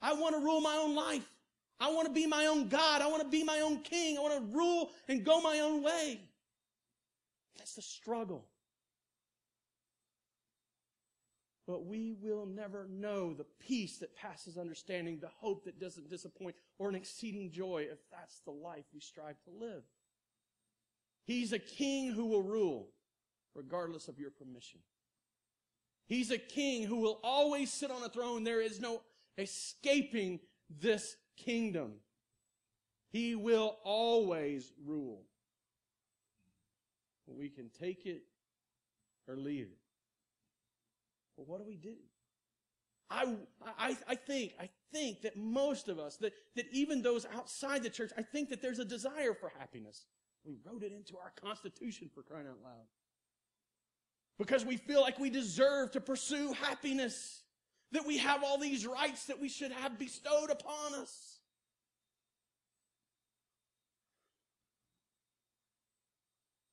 I 0.00 0.12
want 0.12 0.34
to 0.34 0.40
rule 0.40 0.60
my 0.60 0.76
own 0.76 0.94
life. 0.94 1.28
I 1.80 1.90
want 1.90 2.06
to 2.08 2.12
be 2.12 2.26
my 2.26 2.46
own 2.46 2.68
God. 2.68 3.02
I 3.02 3.06
want 3.06 3.22
to 3.22 3.28
be 3.28 3.44
my 3.44 3.60
own 3.60 3.80
king. 3.80 4.18
I 4.18 4.20
want 4.20 4.34
to 4.34 4.56
rule 4.56 4.90
and 5.08 5.24
go 5.24 5.40
my 5.40 5.60
own 5.60 5.82
way. 5.82 6.20
That's 7.56 7.74
the 7.74 7.82
struggle. 7.82 8.44
But 11.66 11.84
we 11.84 12.14
will 12.22 12.46
never 12.46 12.88
know 12.88 13.34
the 13.34 13.44
peace 13.60 13.98
that 13.98 14.16
passes 14.16 14.56
understanding, 14.56 15.18
the 15.20 15.28
hope 15.28 15.64
that 15.64 15.78
doesn't 15.78 16.08
disappoint, 16.08 16.56
or 16.78 16.88
an 16.88 16.94
exceeding 16.94 17.50
joy 17.50 17.86
if 17.90 17.98
that's 18.10 18.40
the 18.40 18.52
life 18.52 18.84
we 18.94 19.00
strive 19.00 19.36
to 19.44 19.50
live. 19.50 19.82
He's 21.24 21.52
a 21.52 21.58
king 21.58 22.12
who 22.12 22.26
will 22.26 22.42
rule 22.42 22.88
regardless 23.54 24.08
of 24.08 24.18
your 24.18 24.30
permission. 24.30 24.80
He's 26.06 26.30
a 26.30 26.38
king 26.38 26.84
who 26.84 27.00
will 27.00 27.20
always 27.22 27.72
sit 27.72 27.90
on 27.90 28.02
a 28.02 28.08
throne. 28.08 28.44
There 28.44 28.60
is 28.60 28.80
no 28.80 29.02
escaping 29.36 30.40
this 30.70 31.16
kingdom. 31.36 31.94
He 33.10 33.34
will 33.34 33.78
always 33.84 34.72
rule. 34.84 35.22
We 37.26 37.50
can 37.50 37.68
take 37.78 38.06
it 38.06 38.22
or 39.28 39.36
leave 39.36 39.66
it. 39.66 39.78
But 41.36 41.46
what 41.46 41.58
do 41.58 41.66
we 41.66 41.76
do? 41.76 41.94
I, 43.10 43.36
I, 43.78 43.96
I 44.08 44.14
think, 44.14 44.54
I 44.60 44.68
think 44.92 45.22
that 45.22 45.36
most 45.36 45.88
of 45.88 45.98
us, 45.98 46.16
that, 46.16 46.32
that 46.56 46.66
even 46.72 47.02
those 47.02 47.26
outside 47.34 47.82
the 47.82 47.90
church, 47.90 48.10
I 48.18 48.22
think 48.22 48.48
that 48.50 48.60
there's 48.60 48.78
a 48.78 48.84
desire 48.84 49.34
for 49.34 49.52
happiness. 49.58 50.06
We 50.44 50.56
wrote 50.64 50.82
it 50.82 50.92
into 50.92 51.16
our 51.16 51.32
Constitution 51.40 52.10
for 52.14 52.22
crying 52.22 52.46
out 52.46 52.58
loud. 52.62 52.86
Because 54.38 54.64
we 54.64 54.76
feel 54.76 55.00
like 55.00 55.18
we 55.18 55.30
deserve 55.30 55.92
to 55.92 56.00
pursue 56.00 56.52
happiness. 56.52 57.42
That 57.92 58.06
we 58.06 58.18
have 58.18 58.44
all 58.44 58.58
these 58.58 58.86
rights 58.86 59.24
that 59.26 59.40
we 59.40 59.48
should 59.48 59.72
have 59.72 59.98
bestowed 59.98 60.50
upon 60.50 60.94
us. 60.94 61.38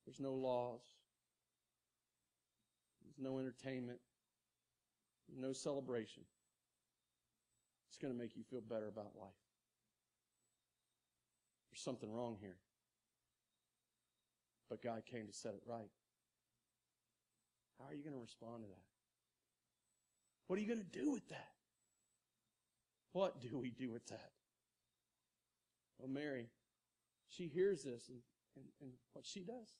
There's 0.04 0.20
no 0.20 0.34
laws. 0.34 0.82
There's 3.02 3.18
no 3.18 3.38
entertainment. 3.38 3.98
No 5.34 5.52
celebration. 5.52 6.22
It's 7.88 7.98
going 7.98 8.12
to 8.12 8.18
make 8.18 8.36
you 8.36 8.42
feel 8.48 8.60
better 8.60 8.88
about 8.88 9.16
life. 9.18 9.30
There's 11.70 11.82
something 11.82 12.12
wrong 12.12 12.36
here. 12.40 12.56
But 14.68 14.82
God 14.82 15.02
came 15.10 15.26
to 15.26 15.32
set 15.32 15.54
it 15.54 15.62
right. 15.66 15.90
How 17.78 17.90
are 17.90 17.94
you 17.94 18.02
going 18.02 18.14
to 18.14 18.20
respond 18.20 18.62
to 18.62 18.68
that? 18.68 18.82
What 20.46 20.58
are 20.58 20.62
you 20.62 20.68
going 20.68 20.84
to 20.84 20.98
do 20.98 21.10
with 21.10 21.28
that? 21.28 21.48
What 23.12 23.40
do 23.40 23.58
we 23.58 23.70
do 23.70 23.90
with 23.90 24.06
that? 24.08 24.30
Well, 25.98 26.08
Mary, 26.08 26.48
she 27.28 27.48
hears 27.48 27.82
this 27.82 28.08
and, 28.08 28.18
and, 28.56 28.64
and 28.80 28.90
what 29.12 29.24
she 29.26 29.40
does. 29.40 29.74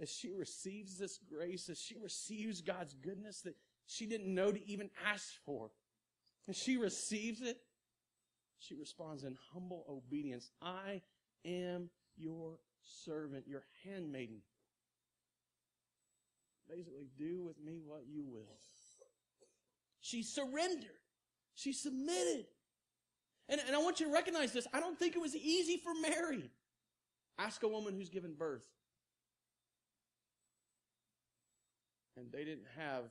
As 0.00 0.10
she 0.10 0.32
receives 0.32 0.98
this 0.98 1.18
grace, 1.18 1.68
as 1.68 1.78
she 1.78 1.96
receives 1.98 2.60
God's 2.60 2.94
goodness 2.94 3.40
that 3.42 3.56
she 3.86 4.06
didn't 4.06 4.32
know 4.32 4.50
to 4.50 4.70
even 4.70 4.90
ask 5.06 5.24
for, 5.44 5.70
and 6.46 6.56
she 6.56 6.76
receives 6.76 7.40
it, 7.40 7.58
she 8.58 8.74
responds 8.74 9.24
in 9.24 9.36
humble 9.52 9.84
obedience. 9.88 10.50
I 10.60 11.02
am 11.44 11.90
your 12.16 12.58
servant, 13.04 13.46
your 13.46 13.64
handmaiden. 13.84 14.42
Basically, 16.74 17.06
do 17.18 17.42
with 17.42 17.60
me 17.62 17.80
what 17.84 18.04
you 18.08 18.24
will. 18.24 18.56
She 20.00 20.22
surrendered. 20.22 20.90
She 21.54 21.72
submitted. 21.72 22.46
And, 23.48 23.60
and 23.66 23.76
I 23.76 23.78
want 23.78 24.00
you 24.00 24.06
to 24.06 24.12
recognize 24.12 24.52
this. 24.52 24.66
I 24.72 24.80
don't 24.80 24.98
think 24.98 25.14
it 25.14 25.20
was 25.20 25.36
easy 25.36 25.76
for 25.76 25.92
Mary. 26.00 26.50
Ask 27.38 27.62
a 27.62 27.68
woman 27.68 27.94
who's 27.94 28.08
given 28.08 28.34
birth. 28.34 28.64
And 32.16 32.32
they 32.32 32.44
didn't 32.44 32.66
have 32.76 33.04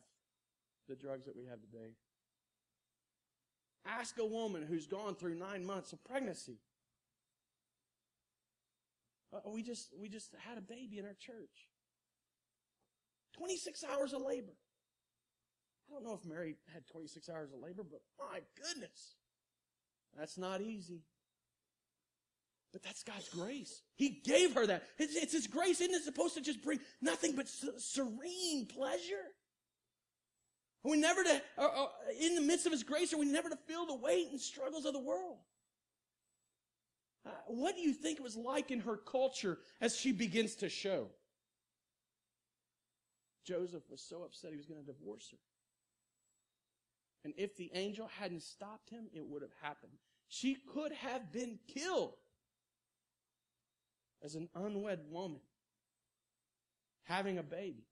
the 0.88 0.96
drugs 0.96 1.26
that 1.26 1.36
we 1.36 1.46
have 1.46 1.62
today. 1.62 1.94
Ask 3.86 4.18
a 4.20 4.26
woman 4.26 4.64
who's 4.68 4.88
gone 4.88 5.16
through 5.16 5.36
nine 5.36 5.66
months 5.66 5.94
of 5.94 6.04
pregnancy. 6.04 6.58
Uh, 9.34 9.40
we 9.50 9.64
just 9.64 9.94
we 10.00 10.10
just 10.10 10.36
had 10.48 10.58
a 10.58 10.62
baby 10.62 11.00
in 11.00 11.06
our 11.06 11.16
church. 11.20 11.70
26 13.34 13.84
hours 13.92 14.14
of 14.14 14.22
labor. 14.22 14.54
I 15.90 15.94
don't 15.94 16.06
know 16.06 16.14
if 16.14 16.26
Mary 16.26 16.56
had 16.74 16.88
26 16.88 17.30
hours 17.30 17.52
of 17.54 17.60
labor, 17.60 17.84
but 17.90 18.02
my 18.20 18.40
goodness. 18.56 19.16
That's 20.18 20.38
not 20.38 20.62
easy. 20.62 21.04
But 22.72 22.84
that's 22.84 23.04
God's 23.04 23.28
grace. 23.30 23.82
He 23.96 24.22
gave 24.24 24.54
her 24.56 24.66
that. 24.66 24.84
It's, 24.98 25.16
it's 25.16 25.34
His 25.34 25.48
grace. 25.48 25.82
Isn't 25.82 25.94
it 25.94 26.04
supposed 26.04 26.36
to 26.36 26.42
just 26.42 26.64
bring 26.64 26.80
nothing 27.02 27.36
but 27.36 27.50
serene 27.78 28.66
pleasure? 28.68 29.26
Are 30.86 30.92
we 30.92 30.98
never 30.98 31.24
to, 31.24 31.42
uh, 31.58 31.62
uh, 31.62 31.88
in 32.20 32.36
the 32.36 32.42
midst 32.42 32.66
of 32.66 32.72
His 32.72 32.84
grace, 32.84 33.14
are 33.14 33.18
we 33.18 33.26
never 33.26 33.50
to 33.50 33.58
feel 33.68 33.86
the 33.86 33.96
weight 33.96 34.28
and 34.32 34.40
struggles 34.40 34.86
of 34.86 34.94
the 34.94 35.00
world? 35.00 35.38
Uh, 37.26 37.30
what 37.48 37.76
do 37.76 37.82
you 37.82 37.94
think 37.94 38.18
it 38.18 38.24
was 38.24 38.38
like 38.38 38.72
in 38.72 38.80
her 38.80 38.98
culture 38.98 39.60
as 39.80 39.96
she 39.96 40.12
begins 40.12 40.56
to 40.56 40.70
show? 40.70 41.08
Joseph 43.46 43.84
was 43.90 44.02
so 44.02 44.24
upset 44.24 44.52
he 44.52 44.58
was 44.58 44.66
going 44.66 44.80
to 44.80 44.86
divorce 44.86 45.28
her. 45.32 45.38
And 47.24 47.34
if 47.38 47.56
the 47.56 47.72
angel 47.74 48.10
hadn't 48.20 48.42
stopped 48.44 48.90
him, 48.90 49.08
it 49.14 49.26
would 49.26 49.42
have 49.42 49.54
happened. 49.62 49.94
She 50.28 50.58
could 50.74 50.92
have 50.94 51.32
been 51.32 51.60
killed 51.68 52.16
as 54.24 54.36
an 54.36 54.50
unwed 54.56 55.02
woman 55.10 55.42
having 57.04 57.38
a 57.38 57.44
baby. 57.44 57.86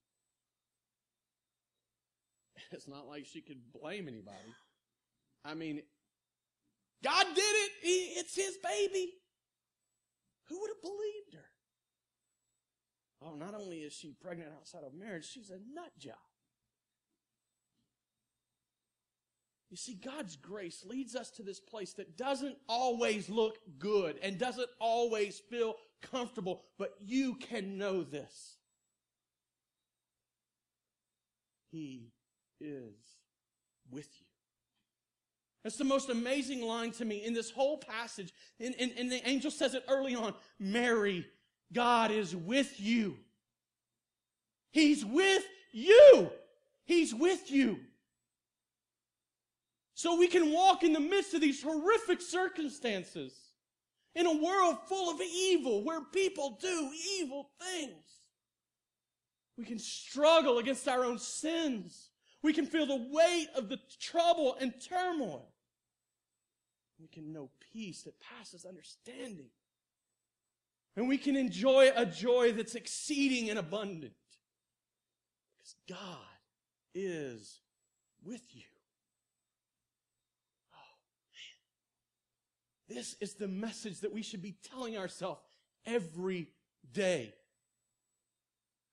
It's 2.71 2.87
not 2.87 3.07
like 3.07 3.25
she 3.25 3.41
could 3.41 3.71
blame 3.71 4.07
anybody. 4.07 4.53
I 5.43 5.53
mean, 5.55 5.81
God 7.03 7.25
did 7.33 7.41
it. 7.41 7.71
It's 7.81 8.35
his 8.35 8.57
baby. 8.57 9.13
Who 10.49 10.59
would 10.59 10.69
have 10.69 10.81
believed 10.81 11.33
her? 11.33 11.48
Oh, 13.21 13.35
not 13.35 13.53
only 13.53 13.79
is 13.79 13.93
she 13.93 14.13
pregnant 14.21 14.51
outside 14.55 14.83
of 14.83 14.93
marriage, 14.93 15.29
she's 15.29 15.49
a 15.49 15.59
nut 15.73 15.91
job. 15.97 16.15
You 19.69 19.77
see, 19.77 19.93
God's 19.93 20.35
grace 20.35 20.83
leads 20.83 21.15
us 21.15 21.29
to 21.31 21.43
this 21.43 21.59
place 21.59 21.93
that 21.93 22.17
doesn't 22.17 22.57
always 22.67 23.29
look 23.29 23.59
good 23.77 24.17
and 24.23 24.39
doesn't 24.39 24.69
always 24.79 25.37
feel 25.37 25.75
comfortable, 26.01 26.63
but 26.79 26.95
you 27.05 27.35
can 27.35 27.77
know 27.77 28.03
this. 28.03 28.55
He 31.71 32.13
is 32.59 32.95
with 33.91 34.07
you. 34.19 34.25
That's 35.63 35.77
the 35.77 35.83
most 35.83 36.09
amazing 36.09 36.61
line 36.61 36.91
to 36.93 37.05
me 37.05 37.23
in 37.23 37.33
this 37.33 37.51
whole 37.51 37.77
passage. 37.77 38.33
And, 38.59 38.73
and, 38.79 38.91
and 38.97 39.11
the 39.11 39.27
angel 39.27 39.51
says 39.51 39.75
it 39.75 39.83
early 39.87 40.15
on 40.15 40.33
Mary, 40.57 41.27
God 41.73 42.11
is 42.11 42.35
with 42.35 42.79
you. 42.79 43.17
He's 44.71 45.05
with 45.05 45.43
you. 45.71 46.29
He's 46.85 47.13
with 47.13 47.51
you. 47.51 47.79
So 49.93 50.17
we 50.17 50.27
can 50.27 50.51
walk 50.51 50.83
in 50.83 50.93
the 50.93 50.99
midst 50.99 51.33
of 51.33 51.41
these 51.41 51.61
horrific 51.61 52.21
circumstances 52.21 53.33
in 54.15 54.25
a 54.25 54.43
world 54.43 54.77
full 54.87 55.13
of 55.13 55.21
evil 55.21 55.83
where 55.83 56.01
people 56.01 56.57
do 56.61 56.89
evil 57.17 57.49
things. 57.61 58.05
We 59.57 59.65
can 59.65 59.77
struggle 59.77 60.57
against 60.57 60.87
our 60.87 61.03
own 61.03 61.19
sins. 61.19 62.09
We 62.41 62.53
can 62.53 62.65
feel 62.65 62.85
the 62.85 63.09
weight 63.11 63.49
of 63.55 63.67
the 63.67 63.79
trouble 63.99 64.55
and 64.59 64.73
turmoil. 64.81 65.49
We 66.99 67.07
can 67.07 67.33
know 67.33 67.49
peace 67.73 68.03
that 68.03 68.15
passes 68.21 68.65
understanding. 68.65 69.49
And 70.95 71.07
we 71.07 71.17
can 71.17 71.35
enjoy 71.35 71.91
a 71.95 72.05
joy 72.05 72.51
that's 72.51 72.75
exceeding 72.75 73.49
and 73.49 73.57
abundant. 73.57 74.13
Because 75.57 75.75
God 75.87 76.17
is 76.93 77.61
with 78.23 78.43
you. 78.53 78.63
Oh, 80.73 80.95
man. 82.89 82.97
This 82.97 83.15
is 83.21 83.35
the 83.35 83.47
message 83.47 84.01
that 84.01 84.13
we 84.13 84.21
should 84.21 84.41
be 84.41 84.57
telling 84.69 84.97
ourselves 84.97 85.41
every 85.85 86.47
day. 86.91 87.33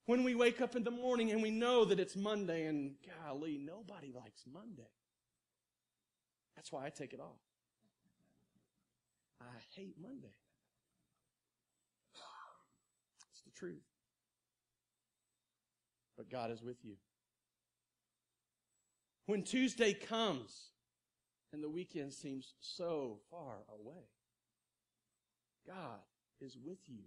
When 0.05 0.23
we 0.23 0.37
wake 0.37 0.61
up 0.61 0.77
in 0.77 0.85
the 0.85 0.91
morning 0.93 1.33
and 1.33 1.43
we 1.43 1.51
know 1.51 1.85
that 1.85 1.99
it's 1.99 2.15
Monday 2.15 2.67
and 2.67 2.95
golly, 3.25 3.59
nobody 3.59 4.13
likes 4.15 4.45
Monday. 4.53 4.91
That's 6.55 6.71
why 6.71 6.87
I 6.87 6.91
take 6.91 7.13
it 7.13 7.21
off. 7.21 7.43
I 9.41 9.45
hate 9.75 9.97
Monday. 10.01 10.35
It's 13.33 13.43
the 13.43 13.46
truth. 13.57 13.83
But 16.17 16.31
God 16.31 16.51
is 16.51 16.63
with 16.63 16.85
you. 16.85 16.95
When 19.27 19.43
Tuesday 19.43 19.93
comes 19.93 20.71
and 21.53 21.63
the 21.63 21.69
weekend 21.69 22.13
seems 22.13 22.55
so 22.61 23.19
far 23.31 23.57
away, 23.69 24.05
God 25.67 26.01
is 26.41 26.57
with 26.65 26.79
you 26.87 27.03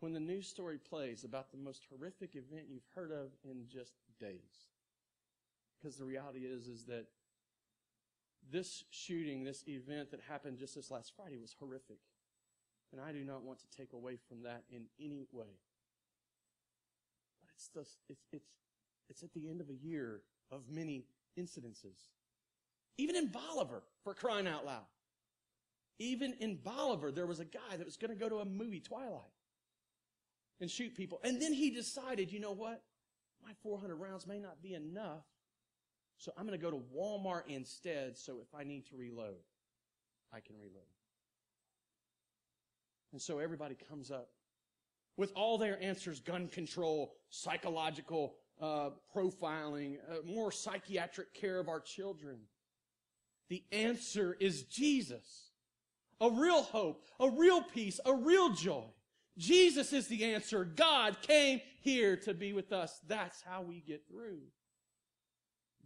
when 0.00 0.12
the 0.14 0.20
news 0.20 0.46
story 0.46 0.78
plays 0.78 1.24
about 1.24 1.50
the 1.50 1.58
most 1.58 1.84
horrific 1.90 2.34
event 2.34 2.64
you've 2.70 2.88
heard 2.94 3.12
of 3.12 3.28
in 3.44 3.66
just 3.68 3.92
days. 4.18 4.68
Because 5.78 5.96
the 5.96 6.04
reality 6.04 6.40
is, 6.40 6.66
is 6.66 6.84
that 6.84 7.06
this 8.50 8.84
shooting, 8.90 9.44
this 9.44 9.62
event 9.68 10.10
that 10.10 10.20
happened 10.28 10.58
just 10.58 10.74
this 10.74 10.90
last 10.90 11.12
Friday 11.14 11.38
was 11.38 11.54
horrific. 11.58 11.98
And 12.92 13.00
I 13.00 13.12
do 13.12 13.24
not 13.24 13.42
want 13.42 13.60
to 13.60 13.66
take 13.76 13.92
away 13.92 14.16
from 14.28 14.42
that 14.42 14.64
in 14.70 14.86
any 15.00 15.26
way. 15.32 15.58
But 17.40 17.50
it's 17.54 17.68
the, 17.68 17.80
it's, 18.08 18.26
it's, 18.32 18.50
it's 19.08 19.22
at 19.22 19.32
the 19.32 19.48
end 19.48 19.60
of 19.60 19.68
a 19.70 19.74
year 19.74 20.22
of 20.50 20.62
many 20.68 21.04
incidences. 21.38 22.08
Even 22.98 23.16
in 23.16 23.28
Bolivar, 23.28 23.82
for 24.02 24.14
crying 24.14 24.46
out 24.46 24.66
loud. 24.66 24.86
Even 25.98 26.34
in 26.40 26.56
Bolivar, 26.56 27.12
there 27.12 27.26
was 27.26 27.40
a 27.40 27.44
guy 27.44 27.76
that 27.76 27.84
was 27.84 27.96
going 27.96 28.10
to 28.10 28.16
go 28.16 28.28
to 28.28 28.38
a 28.38 28.44
movie, 28.44 28.80
Twilight 28.80 29.30
and 30.60 30.70
shoot 30.70 30.94
people. 30.94 31.20
And 31.24 31.40
then 31.40 31.52
he 31.52 31.70
decided, 31.70 32.30
you 32.30 32.40
know 32.40 32.52
what? 32.52 32.82
My 33.42 33.52
400 33.62 33.96
rounds 33.96 34.26
may 34.26 34.38
not 34.38 34.62
be 34.62 34.74
enough. 34.74 35.24
So 36.18 36.32
I'm 36.36 36.46
going 36.46 36.58
to 36.58 36.62
go 36.62 36.70
to 36.70 36.82
Walmart 36.94 37.44
instead. 37.48 38.18
So 38.18 38.40
if 38.42 38.54
I 38.54 38.64
need 38.64 38.86
to 38.90 38.96
reload, 38.96 39.40
I 40.32 40.40
can 40.40 40.56
reload. 40.56 40.84
And 43.12 43.20
so 43.20 43.38
everybody 43.38 43.76
comes 43.88 44.10
up 44.10 44.28
with 45.16 45.32
all 45.34 45.58
their 45.58 45.82
answers 45.82 46.20
gun 46.20 46.48
control, 46.48 47.14
psychological 47.28 48.36
uh, 48.60 48.90
profiling, 49.14 49.96
uh, 50.10 50.16
more 50.24 50.52
psychiatric 50.52 51.34
care 51.34 51.58
of 51.58 51.68
our 51.68 51.80
children. 51.80 52.38
The 53.48 53.64
answer 53.72 54.36
is 54.38 54.62
Jesus. 54.64 55.50
A 56.20 56.30
real 56.30 56.62
hope, 56.62 57.04
a 57.18 57.30
real 57.30 57.62
peace, 57.62 57.98
a 58.04 58.14
real 58.14 58.50
joy. 58.50 58.84
Jesus 59.38 59.92
is 59.92 60.06
the 60.06 60.24
answer. 60.24 60.64
God 60.64 61.16
came 61.22 61.60
here 61.80 62.16
to 62.18 62.34
be 62.34 62.52
with 62.52 62.72
us. 62.72 63.00
That's 63.08 63.42
how 63.42 63.62
we 63.62 63.80
get 63.80 64.06
through. 64.06 64.40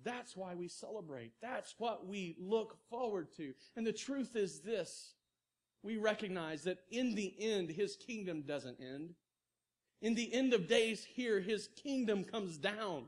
That's 0.02 0.36
why 0.36 0.54
we 0.54 0.68
celebrate. 0.68 1.32
That's 1.40 1.74
what 1.78 2.06
we 2.06 2.36
look 2.38 2.76
forward 2.90 3.28
to. 3.36 3.54
And 3.76 3.86
the 3.86 3.92
truth 3.92 4.36
is 4.36 4.60
this. 4.60 5.14
We 5.84 5.98
recognize 5.98 6.64
that 6.64 6.78
in 6.90 7.14
the 7.14 7.34
end, 7.38 7.68
His 7.68 7.94
kingdom 7.94 8.42
doesn't 8.42 8.80
end. 8.80 9.14
In 10.00 10.14
the 10.14 10.32
end 10.32 10.54
of 10.54 10.66
days 10.66 11.04
here, 11.04 11.40
His 11.40 11.68
kingdom 11.76 12.24
comes 12.24 12.56
down 12.56 13.04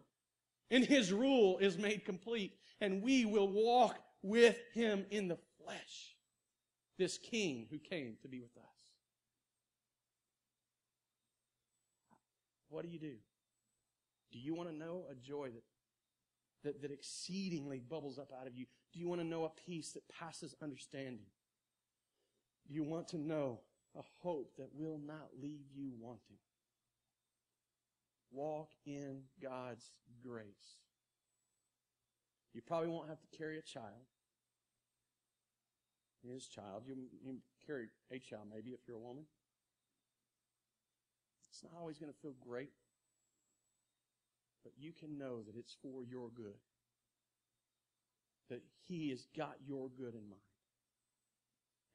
and 0.71 0.85
His 0.85 1.11
rule 1.11 1.57
is 1.57 1.79
made 1.79 2.05
complete 2.05 2.53
and 2.83 3.03
we 3.03 3.25
will 3.25 3.49
walk 3.49 3.99
with 4.23 4.59
Him 4.75 5.07
in 5.11 5.27
the 5.27 5.39
flesh. 5.65 6.17
This 6.99 7.17
King 7.17 7.67
who 7.71 7.79
came 7.79 8.19
to 8.21 8.29
be 8.29 8.41
with 8.41 8.57
us. 8.59 8.65
What 12.69 12.85
do 12.85 12.91
you 12.91 12.99
do? 12.99 13.15
Do 14.33 14.39
you 14.39 14.55
want 14.55 14.69
to 14.69 14.75
know 14.75 15.07
a 15.11 15.15
joy 15.15 15.49
that, 15.49 15.63
that, 16.63 16.83
that 16.83 16.91
exceedingly 16.91 17.79
bubbles 17.79 18.19
up 18.19 18.33
out 18.39 18.47
of 18.47 18.55
you? 18.55 18.67
Do 18.93 19.01
you 19.01 19.09
want 19.09 19.23
to 19.23 19.27
know 19.27 19.47
a 19.47 19.51
peace 19.67 19.93
that 19.93 20.03
passes 20.11 20.55
understanding? 20.63 21.25
You 22.69 22.83
want 22.83 23.09
to 23.09 23.19
know 23.19 23.61
a 23.97 24.03
hope 24.23 24.53
that 24.59 24.69
will 24.75 24.99
not 25.05 25.29
leave 25.41 25.67
you 25.75 25.93
wanting? 26.01 26.39
Walk 28.33 28.71
in 28.85 29.23
God's 29.43 29.93
grace. 30.23 30.81
You 32.53 32.63
probably 32.67 32.89
won't 32.89 33.09
have 33.09 33.21
to 33.21 33.37
carry 33.37 33.59
a 33.59 33.63
child. 33.63 34.07
His 36.27 36.47
child. 36.47 36.83
You, 36.87 36.97
you 37.25 37.37
carry 37.67 37.89
a 38.11 38.19
child 38.19 38.49
maybe 38.53 38.71
if 38.71 38.81
you're 38.89 38.97
a 38.97 39.01
woman. 39.01 39.25
It's 41.51 41.63
not 41.63 41.73
always 41.79 41.99
going 41.99 42.13
to 42.13 42.19
feel 42.19 42.35
great, 42.41 42.73
but 44.63 44.73
you 44.77 44.93
can 44.93 45.17
know 45.17 45.43
that 45.43 45.57
it's 45.57 45.77
for 45.81 46.05
your 46.05 46.29
good. 46.35 46.59
That 48.51 48.63
He 48.87 49.11
has 49.11 49.27
got 49.37 49.55
your 49.67 49.89
good 49.97 50.15
in 50.15 50.29
mind 50.29 50.56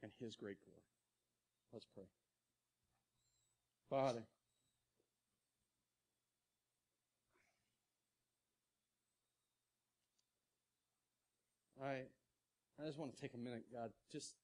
and 0.02 0.12
His 0.20 0.36
great 0.36 0.58
glory. 0.64 0.82
Let's 1.72 1.86
pray. 1.94 2.04
Father, 3.88 4.24
I, 11.82 12.02
I 12.80 12.86
just 12.86 12.98
want 12.98 13.14
to 13.14 13.20
take 13.20 13.34
a 13.34 13.38
minute, 13.38 13.64
God. 13.72 13.90
Just, 14.10 14.34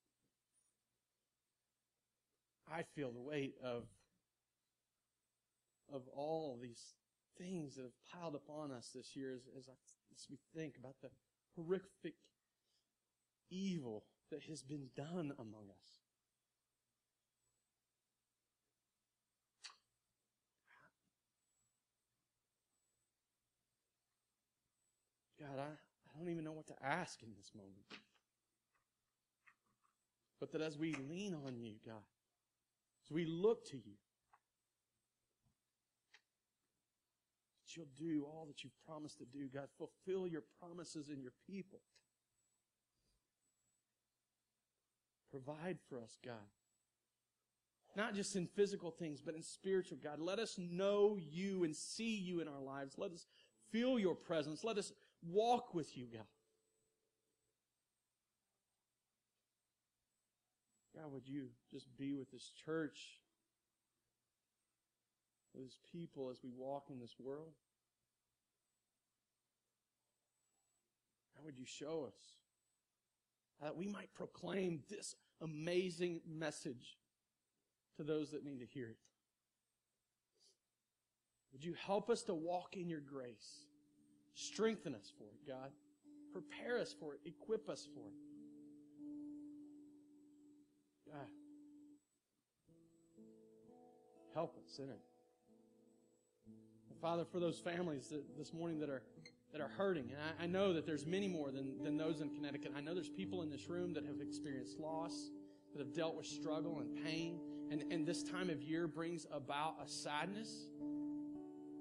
I 2.71 2.83
feel 2.95 3.11
the 3.11 3.21
weight 3.21 3.55
of 3.65 3.85
of 5.93 6.03
all 6.15 6.59
these 6.61 6.95
things 7.39 7.77
that 7.77 7.83
have 7.83 8.21
piled 8.21 8.35
upon 8.35 8.71
us 8.71 8.91
this 8.95 9.17
year 9.17 9.33
as, 9.35 9.43
as, 9.57 9.69
I, 9.69 9.73
as 10.15 10.27
we 10.31 10.39
think 10.55 10.75
about 10.79 10.97
the 11.03 11.09
horrific 11.57 12.15
evil 13.51 14.05
that 14.31 14.45
has 14.45 14.63
been 14.63 14.89
done 14.97 15.33
among 15.39 15.71
us. 15.71 15.99
God, 25.41 25.59
I, 25.59 25.63
I 25.63 26.19
don't 26.19 26.31
even 26.31 26.45
know 26.45 26.53
what 26.53 26.67
to 26.67 26.75
ask 26.83 27.23
in 27.23 27.29
this 27.37 27.53
moment. 27.55 27.87
But 30.41 30.53
that 30.53 30.61
as 30.61 30.79
we 30.79 30.95
lean 31.09 31.35
on 31.47 31.59
you, 31.59 31.75
God, 31.85 32.03
as 33.05 33.11
we 33.11 33.25
look 33.25 33.65
to 33.71 33.77
you, 33.77 33.95
that 37.65 37.77
you'll 37.77 37.87
do 37.99 38.25
all 38.25 38.47
that 38.47 38.63
you've 38.63 38.79
promised 38.87 39.19
to 39.19 39.25
do. 39.25 39.49
God, 39.53 39.69
fulfill 39.77 40.27
your 40.27 40.43
promises 40.61 41.09
in 41.09 41.21
your 41.21 41.33
people. 41.49 41.81
Provide 45.31 45.79
for 45.89 46.01
us, 46.01 46.17
God. 46.25 46.35
Not 47.97 48.15
just 48.15 48.37
in 48.37 48.47
physical 48.47 48.91
things, 48.91 49.21
but 49.21 49.35
in 49.35 49.43
spiritual, 49.43 49.99
God. 50.03 50.21
Let 50.21 50.39
us 50.39 50.57
know 50.59 51.19
you 51.19 51.65
and 51.65 51.75
see 51.75 52.17
you 52.17 52.41
in 52.41 52.49
our 52.49 52.61
lives. 52.61 52.97
Let 52.97 53.13
us 53.13 53.27
feel 53.71 53.99
your 53.99 54.15
presence. 54.15 54.65
Let 54.65 54.79
us 54.79 54.93
walk 55.23 55.75
with 55.75 55.97
you, 55.97 56.07
God. 56.13 56.23
God, 60.97 61.13
would 61.13 61.29
you 61.29 61.49
just 61.71 61.87
be 61.97 62.15
with 62.15 62.31
this 62.31 62.51
church 62.65 63.21
as 65.65 65.79
people 65.93 66.31
as 66.31 66.39
we 66.43 66.51
walk 66.51 66.87
in 66.91 66.99
this 66.99 67.17
world? 67.19 67.53
How 71.37 71.45
would 71.45 71.59
you 71.59 71.67
show 71.67 72.05
us? 72.07 72.19
That 73.63 73.77
we 73.77 73.89
might 73.89 74.15
proclaim 74.15 74.83
this 74.89 75.17
amazing 75.41 76.21
message 76.29 76.97
to 77.97 78.05
those 78.05 78.31
that 78.31 78.45
need 78.45 78.61
to 78.61 78.67
hear 78.67 78.89
it. 78.89 78.99
Would 81.53 81.65
you 81.65 81.75
help 81.87 82.11
us 82.11 82.23
to 82.25 82.35
walk 82.35 82.77
in 82.77 82.89
your 82.89 83.01
grace? 83.01 83.67
Strengthen 84.35 84.95
us 84.95 85.13
for 85.19 85.25
it, 85.25 85.47
God. 85.47 85.71
Prepare 86.33 86.79
us 86.79 86.95
for 86.99 87.15
it. 87.15 87.21
Equip 87.25 87.69
us 87.69 87.89
for 87.93 88.07
it. 88.09 88.15
God, 91.11 91.27
help 94.35 94.57
us 94.65 94.79
in 94.79 94.91
it. 94.91 95.01
Father, 97.01 97.25
for 97.25 97.41
those 97.41 97.59
families 97.59 98.09
that, 98.09 98.37
this 98.37 98.53
morning 98.53 98.81
that 98.81 98.91
are 98.91 99.03
that 99.53 99.61
are 99.61 99.71
hurting, 99.77 100.11
and 100.11 100.19
I, 100.39 100.45
I 100.45 100.47
know 100.47 100.75
that 100.75 100.87
there's 100.87 101.07
many 101.07 101.29
more 101.29 101.51
than, 101.51 101.83
than 101.83 101.97
those 101.97 102.21
in 102.21 102.29
Connecticut. 102.31 102.73
I 102.77 102.81
know 102.81 102.95
there's 102.95 103.09
people 103.09 103.43
in 103.43 103.51
this 103.51 103.69
room 103.69 103.95
that 103.95 104.05
have 104.05 104.21
experienced 104.21 104.79
loss, 104.79 105.31
that 105.73 105.79
have 105.79 105.95
dealt 105.95 106.17
with 106.17 106.27
struggle 106.27 106.81
and 106.81 107.05
pain, 107.05 107.41
and, 107.71 107.85
and 107.91 108.07
this 108.07 108.23
time 108.23 108.51
of 108.51 108.63
year 108.63 108.87
brings 108.87 109.27
about 109.33 109.77
a 109.85 109.89
sadness. 109.89 110.51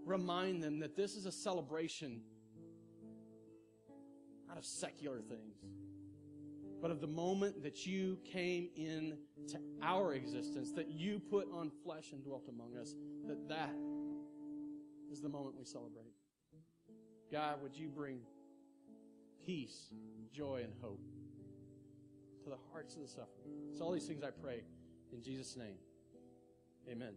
Remind 0.05 0.63
them 0.63 0.79
that 0.79 0.95
this 0.95 1.15
is 1.15 1.25
a 1.25 1.31
celebration 1.31 2.21
not 4.47 4.57
of 4.57 4.65
secular 4.65 5.19
things, 5.19 5.57
but 6.81 6.89
of 6.89 7.01
the 7.01 7.07
moment 7.07 7.63
that 7.63 7.85
you 7.85 8.17
came 8.23 8.69
into 8.75 9.59
our 9.81 10.13
existence, 10.13 10.71
that 10.71 10.89
you 10.89 11.19
put 11.19 11.47
on 11.51 11.71
flesh 11.83 12.11
and 12.11 12.23
dwelt 12.23 12.47
among 12.47 12.77
us, 12.77 12.95
that 13.27 13.49
that 13.49 13.75
is 15.11 15.21
the 15.21 15.29
moment 15.29 15.55
we 15.57 15.65
celebrate. 15.65 16.06
God, 17.31 17.61
would 17.61 17.75
you 17.75 17.87
bring 17.89 18.19
peace, 19.45 19.87
joy, 20.33 20.61
and 20.63 20.73
hope 20.81 21.01
to 22.43 22.49
the 22.49 22.57
hearts 22.71 22.95
of 22.95 23.01
the 23.01 23.07
suffering? 23.07 23.51
It's 23.71 23.81
all 23.81 23.91
these 23.91 24.05
things 24.05 24.23
I 24.23 24.31
pray 24.31 24.61
in 25.11 25.21
Jesus' 25.21 25.57
name. 25.57 25.75
Amen. 26.89 27.13